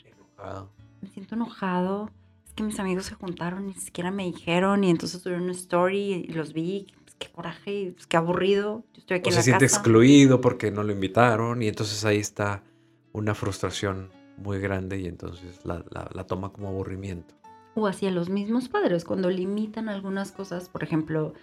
Me 1.02 1.10
siento 1.10 1.36
enojado. 1.36 2.12
Es 2.46 2.54
que 2.54 2.64
mis 2.64 2.80
amigos 2.80 3.06
se 3.06 3.16
juntaron, 3.16 3.68
ni 3.68 3.74
siquiera 3.74 4.12
me 4.12 4.26
dijeron 4.26 4.84
y 4.84 4.90
entonces 4.90 5.22
tuvieron 5.22 5.44
una 5.44 5.54
story 5.54 6.26
y 6.28 6.28
los 6.34 6.54
vi 6.54 6.88
qué 7.20 7.30
coraje, 7.30 7.94
pues, 7.96 8.08
qué 8.08 8.18
aburrido. 8.18 8.84
estoy 8.98 9.18
aquí 9.18 9.30
o 9.30 9.34
se 9.34 9.44
siente 9.44 9.66
excluido 9.66 10.42
porque 10.42 10.72
no 10.72 10.84
lo 10.84 10.92
invitaron 10.92 11.62
y 11.62 11.68
entonces 11.68 12.04
ahí 12.06 12.18
está 12.18 12.64
una 13.14 13.34
frustración 13.34 14.10
muy 14.38 14.60
grande 14.60 15.00
y 15.00 15.08
entonces 15.08 15.62
la, 15.64 15.84
toma 16.28 16.52
como 16.52 16.68
aburrimiento. 16.68 17.34
O 17.76 17.88
hacia 17.88 18.12
los 18.12 18.30
mismos 18.30 18.70
padres, 18.70 19.04
cuando 19.04 19.30
limitan 19.30 19.90
algunas 19.90 20.32
cosas, 20.32 20.70
por 20.70 20.84
ejemplo, 20.84 21.34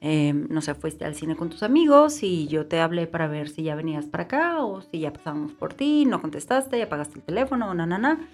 em, 0.00 0.46
no 0.48 0.60
sé, 0.60 0.74
fuiste 0.74 1.04
al 1.04 1.14
cine 1.14 1.36
con 1.36 1.50
tus 1.50 1.62
amigos 1.62 2.22
y 2.22 2.46
yo 2.48 2.66
te 2.66 2.80
hablé 2.80 3.06
para 3.06 3.28
ver 3.28 3.48
si 3.48 3.62
ya 3.62 3.74
venías 3.74 4.06
para 4.06 4.24
acá 4.24 4.64
o 4.64 4.80
si 4.82 5.00
ya 5.00 5.12
pasábamos 5.12 5.52
por 5.52 5.74
ti, 5.74 6.04
no 6.06 6.20
contestaste, 6.20 6.78
ya 6.78 6.84
apagaste 6.84 7.18
el 7.18 7.24
teléfono, 7.24 7.74
na, 7.74 7.86
na, 7.86 7.98
na. 7.98 8.28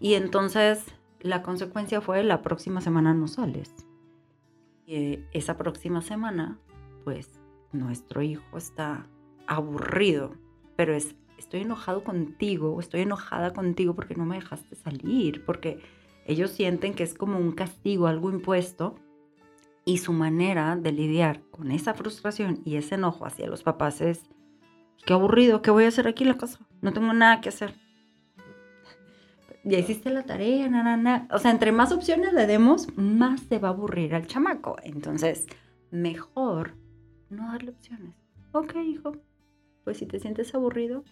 Y 0.00 0.14
entonces 0.14 0.84
la 1.20 1.42
consecuencia 1.42 2.00
fue 2.00 2.22
la 2.24 2.42
próxima 2.42 2.80
semana 2.80 3.14
no 3.14 3.28
sales. 3.28 3.70
Esa 4.86 5.56
próxima 5.56 6.02
semana, 6.02 6.58
pues 7.04 7.40
nuestro 7.72 8.22
hijo 8.22 8.56
está 8.56 9.06
aburrido, 9.46 10.34
pero 10.76 10.94
es, 10.94 11.16
estoy 11.38 11.62
enojado 11.62 12.04
contigo, 12.04 12.78
estoy 12.80 13.00
enojada 13.02 13.52
contigo 13.52 13.94
porque 13.94 14.14
no 14.14 14.26
me 14.26 14.36
dejaste 14.36 14.76
salir, 14.76 15.44
porque 15.44 15.80
ellos 16.26 16.50
sienten 16.50 16.94
que 16.94 17.02
es 17.02 17.14
como 17.14 17.38
un 17.38 17.52
castigo, 17.52 18.06
algo 18.06 18.30
impuesto, 18.30 18.96
y 19.84 19.98
su 19.98 20.12
manera 20.12 20.76
de 20.76 20.92
lidiar 20.92 21.42
con 21.50 21.70
esa 21.70 21.94
frustración 21.94 22.60
y 22.64 22.76
ese 22.76 22.94
enojo 22.94 23.26
hacia 23.26 23.46
los 23.46 23.62
papás 23.62 24.00
es, 24.00 24.22
qué 25.04 25.12
aburrido, 25.12 25.60
¿qué 25.60 25.70
voy 25.70 25.84
a 25.84 25.88
hacer 25.88 26.08
aquí 26.08 26.24
en 26.24 26.30
la 26.30 26.38
casa? 26.38 26.60
No 26.80 26.92
tengo 26.92 27.12
nada 27.12 27.40
que 27.40 27.50
hacer 27.50 27.74
ya 29.64 29.78
hiciste 29.78 30.10
la 30.10 30.24
tarea, 30.24 30.68
na, 30.68 30.96
na, 30.96 31.26
O 31.30 31.38
sea, 31.38 31.50
entre 31.50 31.72
más 31.72 31.90
opciones 31.90 32.32
le 32.32 32.46
demos, 32.46 32.86
más 32.96 33.40
se 33.40 33.58
va 33.58 33.68
a 33.68 33.72
aburrir 33.72 34.14
al 34.14 34.26
chamaco. 34.26 34.76
Entonces, 34.82 35.46
mejor 35.90 36.74
no 37.30 37.50
darle 37.50 37.70
opciones. 37.70 38.14
Ok, 38.52 38.76
hijo, 38.76 39.16
pues 39.82 39.98
si 39.98 40.06
te 40.06 40.20
sientes 40.20 40.54
aburrido, 40.54 41.02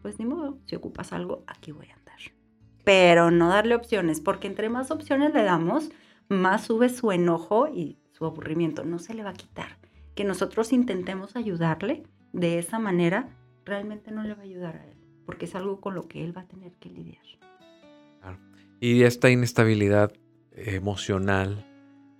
pues 0.00 0.18
ni 0.18 0.24
modo, 0.24 0.58
si 0.66 0.76
ocupas 0.76 1.12
algo, 1.12 1.44
aquí 1.46 1.72
voy 1.72 1.88
a 1.88 1.94
andar. 1.94 2.18
Pero 2.84 3.30
no 3.30 3.48
darle 3.48 3.74
opciones, 3.74 4.20
porque 4.20 4.46
entre 4.46 4.68
más 4.68 4.90
opciones 4.90 5.34
le 5.34 5.42
damos, 5.42 5.90
más 6.28 6.64
sube 6.64 6.88
su 6.88 7.12
enojo 7.12 7.68
y 7.68 7.98
su 8.12 8.24
aburrimiento. 8.24 8.84
No 8.84 8.98
se 8.98 9.14
le 9.14 9.22
va 9.22 9.30
a 9.30 9.34
quitar. 9.34 9.78
Que 10.14 10.24
nosotros 10.24 10.72
intentemos 10.72 11.36
ayudarle 11.36 12.04
de 12.32 12.58
esa 12.58 12.78
manera, 12.78 13.28
realmente 13.64 14.10
no 14.10 14.22
le 14.22 14.34
va 14.34 14.40
a 14.40 14.44
ayudar 14.44 14.76
a 14.76 14.86
él, 14.86 14.96
porque 15.26 15.46
es 15.46 15.54
algo 15.54 15.80
con 15.80 15.94
lo 15.94 16.08
que 16.08 16.24
él 16.24 16.36
va 16.36 16.42
a 16.42 16.48
tener 16.48 16.72
que 16.74 16.90
lidiar. 16.90 17.22
Y 18.84 19.04
esta 19.04 19.30
inestabilidad 19.30 20.12
emocional 20.50 21.64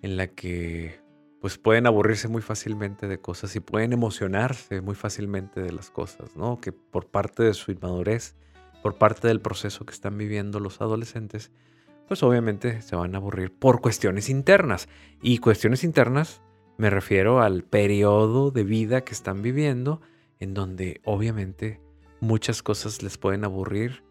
en 0.01 0.17
la 0.17 0.29
que 0.29 1.01
pues 1.41 1.59
pueden 1.59 1.89
aburrirse 1.89 2.29
muy 2.29 2.41
fácilmente 2.41 3.09
de 3.09 3.19
cosas 3.19 3.57
y 3.57 3.61
pueden 3.61 3.93
emocionarse 3.93 4.81
muy 4.81 4.95
fácilmente 4.95 5.61
de 5.61 5.73
las 5.73 5.91
cosas, 5.91 6.37
¿no? 6.37 6.61
Que 6.61 6.71
por 6.71 7.09
parte 7.09 7.43
de 7.43 7.55
su 7.55 7.73
inmadurez, 7.73 8.37
por 8.81 8.95
parte 8.95 9.27
del 9.27 9.41
proceso 9.41 9.85
que 9.85 9.93
están 9.93 10.17
viviendo 10.17 10.61
los 10.61 10.81
adolescentes, 10.81 11.51
pues 12.07 12.23
obviamente 12.23 12.81
se 12.81 12.95
van 12.95 13.17
a 13.17 13.19
aburrir 13.19 13.53
por 13.53 13.81
cuestiones 13.81 14.29
internas. 14.31 14.89
Y 15.21 15.39
cuestiones 15.39 15.83
internas 15.83 16.43
me 16.79 16.91
refiero 16.91 17.43
al 17.43 17.65
periodo 17.65 18.53
de 18.53 18.63
vida 18.63 19.01
que 19.01 19.15
están 19.15 19.43
viviendo, 19.43 20.01
en 20.39 20.55
donde 20.55 21.01
obviamente 21.03 21.81
muchas 22.21 22.63
cosas 22.63 23.03
les 23.03 23.19
pueden 23.19 23.43
aburrir 23.43 24.05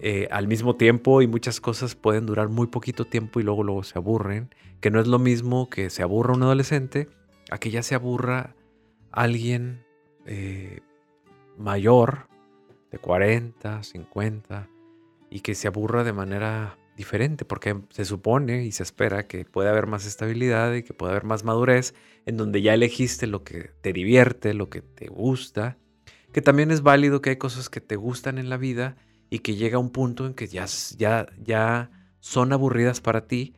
eh, 0.00 0.28
al 0.30 0.46
mismo 0.46 0.76
tiempo 0.76 1.22
y 1.22 1.26
muchas 1.26 1.60
cosas 1.60 1.96
pueden 1.96 2.24
durar 2.24 2.48
muy 2.48 2.68
poquito 2.68 3.04
tiempo 3.04 3.40
y 3.40 3.42
luego, 3.42 3.64
luego 3.64 3.82
se 3.82 3.98
aburren, 3.98 4.54
que 4.80 4.92
no 4.92 5.00
es 5.00 5.08
lo 5.08 5.18
mismo 5.18 5.68
que 5.68 5.90
se 5.90 6.04
aburra 6.04 6.34
un 6.34 6.44
adolescente 6.44 7.08
a 7.50 7.58
que 7.58 7.70
ya 7.72 7.82
se 7.82 7.96
aburra 7.96 8.54
alguien 9.10 9.84
eh, 10.24 10.80
mayor 11.56 12.28
de 12.92 12.98
40, 12.98 13.82
50 13.82 14.68
y 15.30 15.40
que 15.40 15.56
se 15.56 15.66
aburra 15.66 16.04
de 16.04 16.12
manera 16.12 16.78
diferente 16.96 17.44
porque 17.44 17.80
se 17.90 18.04
supone 18.04 18.64
y 18.64 18.70
se 18.70 18.84
espera 18.84 19.26
que 19.26 19.44
puede 19.44 19.68
haber 19.68 19.88
más 19.88 20.06
estabilidad 20.06 20.74
y 20.74 20.84
que 20.84 20.94
puede 20.94 21.10
haber 21.10 21.24
más 21.24 21.42
madurez 21.42 21.94
en 22.24 22.36
donde 22.36 22.62
ya 22.62 22.72
elegiste 22.72 23.26
lo 23.26 23.42
que 23.42 23.72
te 23.80 23.92
divierte, 23.92 24.54
lo 24.54 24.70
que 24.70 24.80
te 24.82 25.08
gusta, 25.08 25.76
que 26.32 26.40
también 26.40 26.70
es 26.70 26.82
válido 26.82 27.20
que 27.20 27.30
hay 27.30 27.36
cosas 27.36 27.68
que 27.68 27.80
te 27.80 27.96
gustan 27.96 28.38
en 28.38 28.48
la 28.48 28.58
vida 28.58 28.96
y 29.30 29.40
que 29.40 29.56
llega 29.56 29.78
un 29.78 29.90
punto 29.90 30.26
en 30.26 30.34
que 30.34 30.46
ya, 30.46 30.66
ya, 30.96 31.26
ya 31.42 31.90
son 32.20 32.52
aburridas 32.52 33.00
para 33.00 33.26
ti 33.26 33.54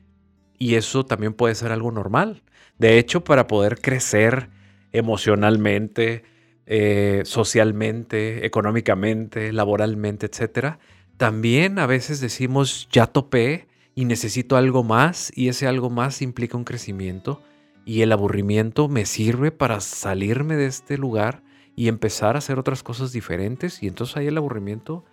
y 0.59 0.75
eso 0.75 1.05
también 1.05 1.33
puede 1.33 1.55
ser 1.55 1.73
algo 1.73 1.91
normal. 1.91 2.43
De 2.79 2.99
hecho, 2.99 3.25
para 3.25 3.47
poder 3.47 3.81
crecer 3.81 4.50
emocionalmente, 4.93 6.25
eh, 6.67 7.23
socialmente, 7.25 8.47
económicamente, 8.47 9.53
laboralmente, 9.53 10.27
etc., 10.27 10.77
también 11.17 11.79
a 11.79 11.87
veces 11.87 12.21
decimos, 12.21 12.89
ya 12.91 13.07
topé 13.07 13.69
y 13.95 14.07
necesito 14.07 14.57
algo 14.57 14.83
más 14.83 15.31
y 15.37 15.49
ese 15.49 15.67
algo 15.67 15.91
más 15.91 16.23
implica 16.23 16.57
un 16.57 16.65
crecimiento 16.65 17.43
y 17.85 18.00
el 18.00 18.12
aburrimiento 18.12 18.89
me 18.89 19.05
sirve 19.05 19.53
para 19.53 19.81
salirme 19.81 20.57
de 20.57 20.67
este 20.67 20.97
lugar 20.97 21.43
y 21.77 21.89
empezar 21.89 22.37
a 22.37 22.39
hacer 22.39 22.59
otras 22.59 22.83
cosas 22.83 23.12
diferentes 23.12 23.83
y 23.83 23.89
entonces 23.89 24.17
ahí 24.17 24.29
el 24.29 24.39
aburrimiento 24.39 25.05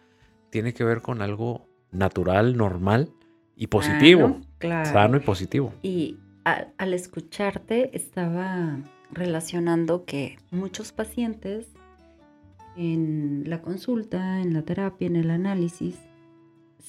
tiene 0.50 0.74
que 0.74 0.84
ver 0.84 1.02
con 1.02 1.22
algo 1.22 1.68
natural, 1.92 2.58
normal 2.58 3.12
y 3.56 3.68
positivo. 3.68 4.42
Sano 4.60 5.18
y 5.18 5.20
positivo. 5.22 5.74
Y 5.82 6.18
al, 6.44 6.94
escucharte 6.94 7.96
estaba 7.96 8.78
relacionando 9.12 10.06
que 10.06 10.38
muchos 10.52 10.92
pacientes 10.92 11.68
en 12.76 13.44
la 13.48 13.62
consulta, 13.62 14.42
en 14.42 14.54
la 14.54 14.62
terapia, 14.62 15.08
en 15.08 15.16
el 15.16 15.32
análisis, 15.32 15.98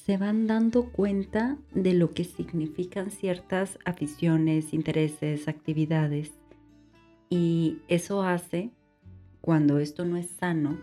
se 0.05 0.17
van 0.17 0.47
dando 0.47 0.91
cuenta 0.91 1.57
de 1.73 1.93
lo 1.93 2.11
que 2.11 2.23
significan 2.23 3.11
ciertas 3.11 3.79
aficiones, 3.85 4.73
intereses, 4.73 5.47
actividades. 5.47 6.31
Y 7.29 7.79
eso 7.87 8.23
hace, 8.23 8.71
cuando 9.41 9.79
esto 9.79 10.05
no 10.05 10.17
es 10.17 10.29
sano, 10.29 10.77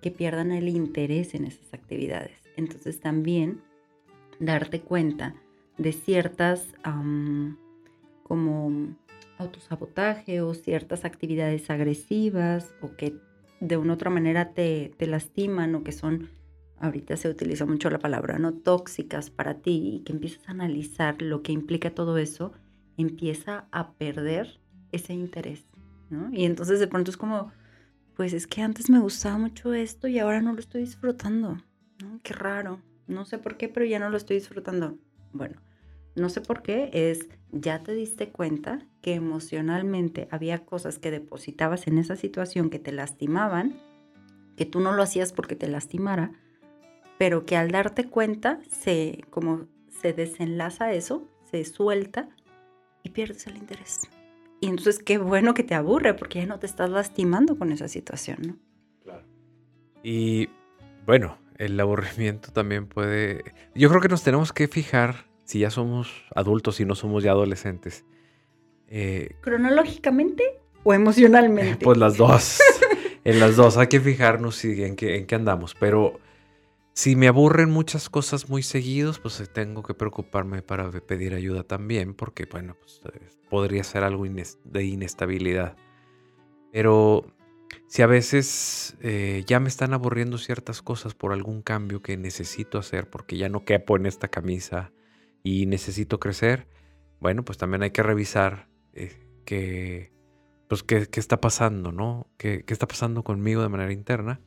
que 0.00 0.10
pierdan 0.10 0.52
el 0.52 0.68
interés 0.68 1.34
en 1.34 1.44
esas 1.44 1.72
actividades. 1.74 2.38
Entonces 2.56 3.00
también 3.00 3.60
darte 4.38 4.80
cuenta 4.80 5.34
de 5.78 5.92
ciertas 5.92 6.68
como 8.22 8.96
autosabotaje 9.38 10.40
o 10.40 10.54
ciertas 10.54 11.04
actividades 11.04 11.70
agresivas 11.70 12.74
o 12.80 12.94
que 12.96 13.16
de 13.60 13.76
una 13.76 13.94
otra 13.94 14.10
manera 14.10 14.52
te, 14.52 14.92
te 14.96 15.06
lastiman 15.06 15.74
o 15.74 15.82
que 15.82 15.92
son, 15.92 16.30
ahorita 16.78 17.16
se 17.16 17.28
utiliza 17.28 17.66
mucho 17.66 17.90
la 17.90 17.98
palabra, 17.98 18.38
¿no? 18.38 18.52
Tóxicas 18.52 19.30
para 19.30 19.54
ti 19.54 19.96
y 19.96 20.00
que 20.00 20.12
empiezas 20.12 20.48
a 20.48 20.52
analizar 20.52 21.20
lo 21.22 21.42
que 21.42 21.52
implica 21.52 21.90
todo 21.90 22.18
eso, 22.18 22.52
empieza 22.96 23.66
a 23.70 23.92
perder 23.92 24.60
ese 24.92 25.12
interés, 25.12 25.64
¿no? 26.08 26.30
Y 26.32 26.44
entonces 26.44 26.80
de 26.80 26.88
pronto 26.88 27.10
es 27.10 27.16
como, 27.16 27.52
pues 28.20 28.34
es 28.34 28.46
que 28.46 28.60
antes 28.60 28.90
me 28.90 28.98
gustaba 28.98 29.38
mucho 29.38 29.72
esto 29.72 30.06
y 30.06 30.18
ahora 30.18 30.42
no 30.42 30.52
lo 30.52 30.60
estoy 30.60 30.82
disfrutando, 30.82 31.56
¿no? 32.02 32.20
Qué 32.22 32.34
raro, 32.34 32.82
no 33.06 33.24
sé 33.24 33.38
por 33.38 33.56
qué, 33.56 33.70
pero 33.70 33.86
ya 33.86 33.98
no 33.98 34.10
lo 34.10 34.18
estoy 34.18 34.36
disfrutando. 34.36 34.98
Bueno, 35.32 35.58
no 36.16 36.28
sé 36.28 36.42
por 36.42 36.60
qué, 36.60 36.90
es 36.92 37.30
ya 37.50 37.82
te 37.82 37.94
diste 37.94 38.28
cuenta 38.28 38.86
que 39.00 39.14
emocionalmente 39.14 40.28
había 40.30 40.66
cosas 40.66 40.98
que 40.98 41.10
depositabas 41.10 41.86
en 41.86 41.96
esa 41.96 42.14
situación 42.14 42.68
que 42.68 42.78
te 42.78 42.92
lastimaban, 42.92 43.80
que 44.54 44.66
tú 44.66 44.80
no 44.80 44.92
lo 44.92 45.02
hacías 45.02 45.32
porque 45.32 45.56
te 45.56 45.68
lastimara, 45.68 46.32
pero 47.18 47.46
que 47.46 47.56
al 47.56 47.70
darte 47.70 48.04
cuenta 48.04 48.60
se 48.68 49.24
como 49.30 49.66
se 50.02 50.12
desenlaza 50.12 50.92
eso, 50.92 51.26
se 51.50 51.64
suelta 51.64 52.28
y 53.02 53.08
pierdes 53.08 53.46
el 53.46 53.56
interés. 53.56 54.10
Y 54.60 54.68
entonces 54.68 54.98
qué 54.98 55.18
bueno 55.18 55.54
que 55.54 55.62
te 55.62 55.74
aburre 55.74 56.14
porque 56.14 56.40
ya 56.40 56.46
no 56.46 56.58
te 56.58 56.66
estás 56.66 56.90
lastimando 56.90 57.56
con 57.56 57.72
esa 57.72 57.88
situación, 57.88 58.38
¿no? 58.42 58.56
Claro. 59.02 59.24
Y 60.02 60.48
bueno, 61.06 61.38
el 61.56 61.78
aburrimiento 61.80 62.52
también 62.52 62.86
puede... 62.86 63.44
Yo 63.74 63.88
creo 63.88 64.00
que 64.00 64.08
nos 64.08 64.22
tenemos 64.22 64.52
que 64.52 64.68
fijar 64.68 65.26
si 65.44 65.60
ya 65.60 65.70
somos 65.70 66.24
adultos 66.34 66.78
y 66.80 66.84
no 66.84 66.94
somos 66.94 67.22
ya 67.22 67.32
adolescentes. 67.32 68.04
Eh, 68.88 69.36
¿Cronológicamente 69.40 70.44
o 70.84 70.94
emocionalmente? 70.94 71.78
Pues 71.84 71.98
las 71.98 72.16
dos. 72.16 72.60
en 73.24 73.40
las 73.40 73.56
dos 73.56 73.76
hay 73.76 73.88
que 73.88 74.00
fijarnos 74.00 74.64
en 74.64 74.94
qué, 74.96 75.16
en 75.16 75.26
qué 75.26 75.34
andamos. 75.34 75.74
Pero 75.74 76.20
si 76.92 77.16
me 77.16 77.28
aburren 77.28 77.70
muchas 77.70 78.10
cosas 78.10 78.48
muy 78.48 78.62
seguidos, 78.62 79.18
pues 79.18 79.40
eh, 79.40 79.46
tengo 79.46 79.82
que 79.82 79.94
preocuparme 79.94 80.62
para 80.62 80.90
pedir 80.90 81.34
ayuda 81.34 81.62
también, 81.62 82.14
porque 82.14 82.46
bueno, 82.50 82.76
pues 82.78 83.00
eh, 83.12 83.28
podría 83.48 83.84
ser 83.84 84.04
algo 84.04 84.24
de 84.64 84.84
inestabilidad. 84.84 85.76
Pero 86.72 87.24
si 87.86 88.02
a 88.02 88.06
veces 88.06 88.96
ya 89.46 89.60
me 89.60 89.68
están 89.68 89.92
aburriendo 89.92 90.38
ciertas 90.38 90.82
cosas 90.82 91.14
por 91.14 91.32
algún 91.32 91.62
cambio 91.62 92.02
que 92.02 92.16
necesito 92.16 92.78
hacer, 92.78 93.10
porque 93.10 93.36
ya 93.36 93.48
no 93.48 93.64
quepo 93.64 93.96
en 93.96 94.06
esta 94.06 94.28
camisa, 94.28 94.92
y 95.42 95.66
necesito 95.66 96.20
crecer, 96.20 96.68
bueno, 97.20 97.44
pues 97.44 97.58
también 97.58 97.82
hay 97.82 97.90
que 97.90 98.02
revisar 98.02 98.68
eh, 98.92 99.12
qué, 99.44 100.12
pues 100.68 100.82
qué, 100.82 101.08
está 101.14 101.40
pasando, 101.40 101.92
¿no? 101.92 102.30
¿Qué, 102.36 102.64
¿Qué 102.64 102.72
está 102.72 102.86
pasando 102.86 103.22
conmigo 103.22 103.62
de 103.62 103.68
manera 103.68 103.92
interna? 103.92 104.40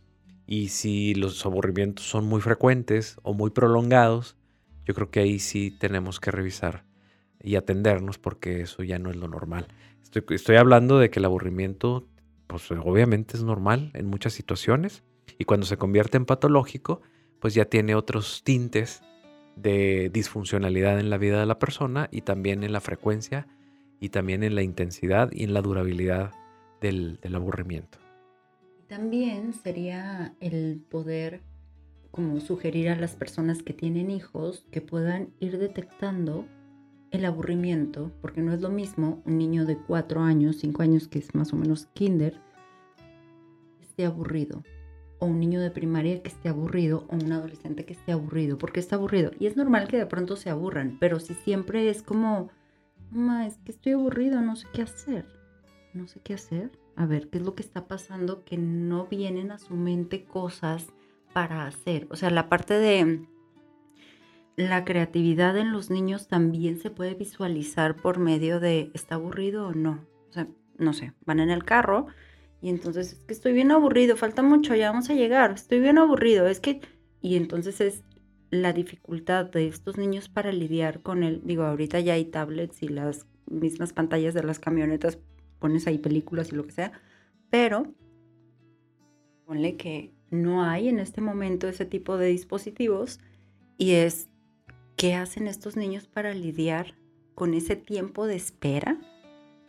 Y 0.46 0.70
si 0.70 1.16
los 1.16 1.46
aburrimientos 1.46 2.06
son 2.06 2.26
muy 2.26 2.42
frecuentes 2.42 3.18
o 3.24 3.34
muy 3.34 3.52
prolongados, 3.52 4.36
yo 4.86 4.94
creo 4.94 5.10
que 5.10 5.22
ahí 5.22 5.40
sí 5.40 5.72
tenemos 5.72 6.20
que 6.20 6.32
revisar 6.32 6.86
y 7.42 7.56
atendernos 7.56 8.18
porque 8.18 8.62
eso 8.62 8.84
ya 8.84 9.00
no 9.00 9.10
es 9.10 9.16
lo 9.16 9.28
normal. 9.28 9.68
Estoy, 10.30 10.56
hablando 10.58 11.00
de 11.00 11.10
que 11.10 11.20
el 11.20 11.26
aburrimiento, 11.26 12.08
pues 12.48 12.70
obviamente 12.72 13.36
es 13.36 13.44
normal 13.44 13.92
en 13.94 14.08
muchas 14.08 14.34
situaciones 14.34 15.04
y 15.40 15.46
cuando 15.46 15.66
se 15.66 15.78
convierte 15.78 16.18
en 16.18 16.26
patológico, 16.26 17.02
pues 17.40 17.54
ya 17.54 17.66
tiene 17.66 17.96
otros 17.96 18.44
tintes 18.44 19.02
de 19.56 20.10
disfuncionalidad 20.14 21.00
en 21.00 21.10
la 21.10 21.18
vida 21.18 21.40
de 21.40 21.46
la 21.46 21.60
persona 21.60 22.10
y 22.12 22.22
también 22.22 22.64
en 22.64 22.74
la 22.74 22.80
frecuencia 22.80 23.48
y 24.00 24.10
también 24.10 24.44
en 24.44 24.56
la 24.56 24.62
intensidad 24.62 25.32
y 25.32 25.44
en 25.44 25.54
la 25.54 25.62
durabilidad 25.62 26.32
del, 26.80 27.20
aburrimiento. 27.34 28.03
También 28.94 29.54
sería 29.54 30.36
el 30.40 30.80
poder 30.88 31.42
como 32.12 32.40
sugerir 32.40 32.90
a 32.90 32.96
las 32.96 33.16
personas 33.16 33.64
que 33.64 33.74
tienen 33.74 34.12
hijos 34.12 34.68
que 34.70 34.82
puedan 34.82 35.30
ir 35.40 35.58
detectando 35.58 36.46
el 37.10 37.26
aburrimiento, 37.26 38.12
porque 38.22 38.42
no 38.42 38.54
es 38.54 38.62
lo 38.62 38.70
mismo 38.70 39.24
un 39.26 39.40
niño 39.40 39.66
de 39.66 39.78
cuatro 39.80 40.22
años, 40.22 40.58
cinco 40.60 40.84
años, 40.84 41.08
que 41.08 41.18
es 41.18 41.34
más 41.34 41.54
o 41.54 41.56
menos 41.56 41.88
kinder, 41.96 42.40
esté 43.82 44.06
aburrido 44.06 44.64
o 45.18 45.26
un 45.26 45.40
niño 45.40 45.60
de 45.60 45.72
primaria 45.72 46.22
que 46.22 46.30
esté 46.30 46.50
aburrido 46.50 47.08
o 47.10 47.16
un 47.16 47.32
adolescente 47.32 47.86
que 47.86 47.94
esté 47.94 48.12
aburrido. 48.12 48.60
porque 48.60 48.80
está 48.80 48.98
aburrido? 48.98 49.32
Y 49.40 49.48
es 49.48 49.58
normal 49.58 49.88
que 49.88 49.98
de 49.98 50.06
pronto 50.06 50.36
se 50.36 50.52
aburran, 50.52 50.98
pero 51.00 51.20
si 51.20 51.34
siempre 51.34 51.90
es 51.90 52.04
como, 52.04 52.52
mamá, 53.10 53.48
es 53.48 53.58
que 53.58 53.72
estoy 53.72 53.94
aburrido, 53.94 54.40
no 54.42 54.56
sé 54.56 54.68
qué 54.72 54.84
hacer. 54.84 55.26
No 55.96 56.08
sé 56.08 56.20
qué 56.20 56.36
hacer. 56.36 56.83
A 56.96 57.06
ver, 57.06 57.30
¿qué 57.30 57.40
es 57.40 57.44
lo 57.44 57.56
que 57.56 57.64
está 57.64 57.88
pasando? 57.88 58.44
Que 58.44 58.58
no 58.58 59.08
vienen 59.08 59.52
a 59.52 59.58
su 59.58 59.76
mente 59.76 60.26
cosas 60.26 60.88
para 61.34 61.66
hacer. 61.66 62.08
O 62.10 62.16
sea, 62.16 62.30
la 62.30 62.50
parte 62.50 62.76
de 62.76 63.28
la 64.56 64.86
creatividad 64.86 65.58
en 65.58 65.72
los 65.72 65.90
niños 65.90 66.28
también 66.28 66.80
se 66.80 66.92
puede 66.92 67.16
visualizar 67.16 67.96
por 67.96 68.20
medio 68.20 68.60
de, 68.60 68.92
¿está 68.94 69.16
aburrido 69.16 69.68
o 69.68 69.74
no? 69.74 70.06
O 70.30 70.34
sea, 70.34 70.48
no 70.78 70.94
sé, 70.94 71.14
van 71.26 71.40
en 71.40 71.50
el 71.50 71.64
carro 71.64 72.08
y 72.62 72.70
entonces 72.70 73.14
es 73.14 73.24
que 73.26 73.34
estoy 73.34 73.54
bien 73.54 73.72
aburrido, 73.72 74.16
falta 74.16 74.42
mucho, 74.42 74.74
ya 74.74 74.90
vamos 74.90 75.10
a 75.10 75.16
llegar, 75.16 75.52
estoy 75.52 75.80
bien 75.80 75.98
aburrido, 75.98 76.48
es 76.48 76.60
que... 76.60 76.82
Y 77.22 77.36
entonces 77.36 77.82
es 77.82 78.04
la 78.52 78.74
dificultad 78.74 79.46
de 79.46 79.68
estos 79.68 79.98
niños 79.98 80.30
para 80.30 80.52
lidiar 80.52 81.02
con 81.02 81.24
el, 81.24 81.42
digo, 81.44 81.64
ahorita 81.64 82.00
ya 82.00 82.14
hay 82.14 82.26
tablets 82.26 82.84
y 82.84 82.88
las 82.90 83.26
mismas 83.50 83.94
pantallas 83.94 84.34
de 84.34 84.44
las 84.44 84.60
camionetas, 84.60 85.20
pones 85.64 85.88
ahí 85.88 85.98
películas 85.98 86.52
y 86.52 86.56
lo 86.58 86.66
que 86.66 86.74
sea, 86.74 86.92
pero 87.50 87.88
ponle 89.46 89.78
que 89.78 90.12
no 90.30 90.62
hay 90.62 90.90
en 90.90 91.00
este 91.00 91.22
momento 91.22 91.70
ese 91.70 91.86
tipo 91.86 92.18
de 92.18 92.28
dispositivos 92.28 93.22
y 93.78 93.92
es 93.92 94.28
qué 94.98 95.16
hacen 95.16 95.48
estos 95.48 95.78
niños 95.78 96.06
para 96.06 96.34
lidiar 96.34 96.96
con 97.34 97.54
ese 97.54 97.78
tiempo 97.78 98.28
de 98.28 98.36
espera 98.36 99.00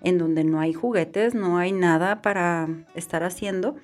en 0.03 0.19
donde 0.19 0.43
no 0.43 0.59
hay 0.59 0.73
juguetes, 0.73 1.33
no 1.33 1.59
hay 1.59 1.71
nada 1.71 2.23
para 2.23 2.69
estar 2.97 3.23
haciendo. 3.23 3.77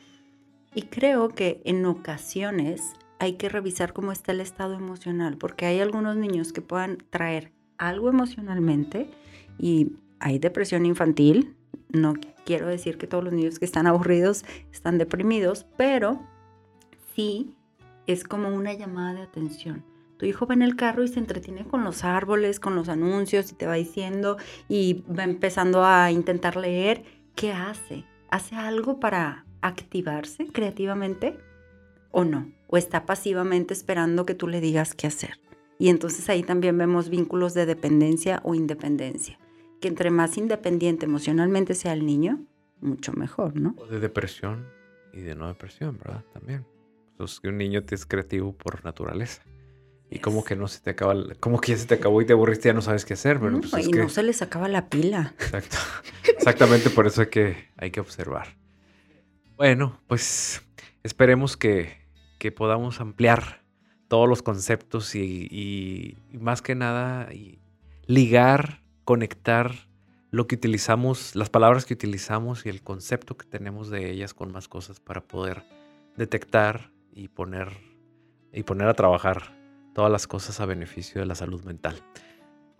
Y 0.74 0.82
creo 0.82 1.28
que 1.28 1.62
en 1.64 1.86
ocasiones 1.86 2.94
hay 3.20 3.34
que 3.34 3.48
revisar 3.48 3.92
cómo 3.92 4.10
está 4.10 4.32
el 4.32 4.40
estado 4.40 4.74
emocional, 4.74 5.36
porque 5.38 5.66
hay 5.66 5.78
algunos 5.78 6.16
niños 6.16 6.52
que 6.52 6.60
puedan 6.60 6.98
traer 7.10 7.52
algo 7.78 8.08
emocionalmente 8.08 9.08
y 9.60 9.92
hay 10.18 10.40
depresión 10.40 10.86
infantil. 10.86 11.54
No 11.92 12.14
quiero 12.44 12.66
decir 12.66 12.98
que 12.98 13.06
todos 13.06 13.24
los 13.24 13.32
niños 13.32 13.58
que 13.58 13.64
están 13.64 13.86
aburridos 13.86 14.44
están 14.72 14.98
deprimidos, 14.98 15.66
pero 15.76 16.20
sí 17.14 17.56
es 18.06 18.24
como 18.24 18.48
una 18.48 18.72
llamada 18.72 19.14
de 19.14 19.22
atención. 19.22 19.84
Tu 20.18 20.26
hijo 20.26 20.46
va 20.46 20.54
en 20.54 20.62
el 20.62 20.76
carro 20.76 21.02
y 21.02 21.08
se 21.08 21.18
entretiene 21.18 21.64
con 21.64 21.82
los 21.82 22.04
árboles, 22.04 22.60
con 22.60 22.74
los 22.74 22.88
anuncios 22.88 23.50
y 23.52 23.54
te 23.54 23.66
va 23.66 23.74
diciendo 23.74 24.36
y 24.68 25.02
va 25.10 25.24
empezando 25.24 25.84
a 25.84 26.10
intentar 26.10 26.56
leer. 26.56 27.04
¿Qué 27.34 27.52
hace? 27.52 28.04
¿Hace 28.28 28.54
algo 28.54 29.00
para 29.00 29.46
activarse 29.62 30.46
creativamente 30.46 31.38
o 32.10 32.24
no? 32.24 32.52
¿O 32.66 32.76
está 32.76 33.06
pasivamente 33.06 33.72
esperando 33.72 34.26
que 34.26 34.34
tú 34.34 34.46
le 34.46 34.60
digas 34.60 34.94
qué 34.94 35.06
hacer? 35.06 35.40
Y 35.78 35.88
entonces 35.88 36.28
ahí 36.28 36.42
también 36.42 36.76
vemos 36.76 37.08
vínculos 37.08 37.54
de 37.54 37.64
dependencia 37.64 38.40
o 38.44 38.54
independencia. 38.54 39.38
Que 39.80 39.88
entre 39.88 40.10
más 40.10 40.36
independiente 40.36 41.06
emocionalmente 41.06 41.74
sea 41.74 41.92
el 41.92 42.04
niño, 42.04 42.44
mucho 42.80 43.12
mejor, 43.12 43.56
¿no? 43.56 43.74
O 43.78 43.86
de 43.86 44.00
depresión 44.00 44.66
y 45.12 45.20
de 45.20 45.34
no 45.34 45.48
depresión, 45.48 45.98
¿verdad? 45.98 46.24
También. 46.32 46.66
Entonces, 47.12 47.40
que 47.40 47.48
un 47.48 47.58
niño 47.58 47.82
es 47.90 48.06
creativo 48.06 48.52
por 48.52 48.84
naturaleza. 48.84 49.42
Y 50.10 50.18
como 50.18 50.42
que 50.42 50.56
no 50.56 50.66
se 50.66 50.80
te 50.80 50.90
acaba, 50.90 51.14
como 51.38 51.60
que 51.60 51.72
ya 51.72 51.78
se 51.78 51.86
te 51.86 51.94
acabó 51.94 52.20
y 52.20 52.26
te 52.26 52.32
aburriste, 52.32 52.68
ya 52.68 52.72
no 52.72 52.82
sabes 52.82 53.04
qué 53.04 53.14
hacer. 53.14 53.38
Pero 53.38 53.60
pues 53.60 53.86
y 53.86 53.92
no 53.92 54.08
se 54.08 54.24
les 54.24 54.42
acaba 54.42 54.68
la 54.68 54.88
pila. 54.88 55.34
Exacto. 55.38 55.76
Exactamente 56.36 56.90
por 56.90 57.06
eso 57.06 57.20
hay 57.20 57.28
que, 57.28 57.68
hay 57.76 57.90
que 57.90 58.00
observar. 58.00 58.56
Bueno, 59.56 60.00
pues 60.08 60.62
esperemos 61.04 61.56
que, 61.56 62.00
que 62.38 62.50
podamos 62.50 63.00
ampliar 63.00 63.62
todos 64.08 64.28
los 64.28 64.42
conceptos 64.42 65.14
y, 65.14 65.46
y, 65.50 66.16
más 66.36 66.62
que 66.62 66.74
nada 66.74 67.28
ligar, 68.06 68.79
conectar 69.10 69.72
lo 70.30 70.46
que 70.46 70.54
utilizamos, 70.54 71.34
las 71.34 71.50
palabras 71.50 71.84
que 71.84 71.94
utilizamos 71.94 72.64
y 72.64 72.68
el 72.68 72.80
concepto 72.80 73.36
que 73.36 73.44
tenemos 73.44 73.90
de 73.90 74.08
ellas 74.08 74.34
con 74.34 74.52
más 74.52 74.68
cosas 74.68 75.00
para 75.00 75.20
poder 75.20 75.64
detectar 76.16 76.92
y 77.12 77.26
poner, 77.26 77.70
y 78.52 78.62
poner 78.62 78.86
a 78.86 78.94
trabajar 78.94 79.52
todas 79.96 80.12
las 80.12 80.28
cosas 80.28 80.60
a 80.60 80.64
beneficio 80.64 81.20
de 81.20 81.26
la 81.26 81.34
salud 81.34 81.64
mental. 81.64 81.96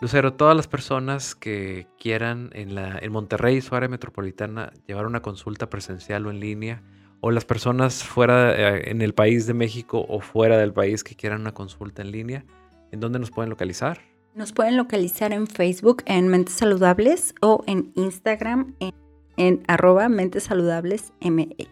Lucero, 0.00 0.34
todas 0.34 0.54
las 0.56 0.68
personas 0.68 1.34
que 1.34 1.88
quieran 1.98 2.50
en, 2.52 2.76
la, 2.76 2.96
en 3.02 3.10
Monterrey, 3.10 3.60
su 3.60 3.74
área 3.74 3.88
metropolitana, 3.88 4.72
llevar 4.86 5.06
una 5.06 5.22
consulta 5.22 5.68
presencial 5.68 6.28
o 6.28 6.30
en 6.30 6.38
línea, 6.38 6.84
o 7.20 7.32
las 7.32 7.44
personas 7.44 8.04
fuera 8.04 8.54
eh, 8.54 8.88
en 8.88 9.02
el 9.02 9.14
país 9.14 9.48
de 9.48 9.54
México 9.54 10.06
o 10.08 10.20
fuera 10.20 10.58
del 10.58 10.72
país 10.72 11.02
que 11.02 11.16
quieran 11.16 11.40
una 11.40 11.54
consulta 11.54 12.02
en 12.02 12.12
línea, 12.12 12.44
¿en 12.92 13.00
dónde 13.00 13.18
nos 13.18 13.32
pueden 13.32 13.50
localizar? 13.50 14.09
Nos 14.34 14.52
pueden 14.52 14.76
localizar 14.76 15.32
en 15.32 15.46
Facebook 15.46 16.02
en 16.06 16.28
Mentes 16.28 16.54
Saludables 16.54 17.34
o 17.40 17.64
en 17.66 17.92
Instagram 17.96 18.74
en, 18.80 18.94
en 19.36 19.62
arroba 19.66 20.08
Mentes 20.08 20.44
Saludables 20.44 21.12
MX. 21.20 21.68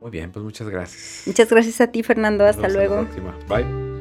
Muy 0.00 0.10
bien, 0.10 0.32
pues 0.32 0.44
muchas 0.44 0.68
gracias. 0.68 1.22
Muchas 1.26 1.48
gracias 1.50 1.80
a 1.80 1.88
ti, 1.88 2.02
Fernando. 2.02 2.44
Hasta 2.44 2.68
luego. 2.68 3.06
Bye. 3.48 3.91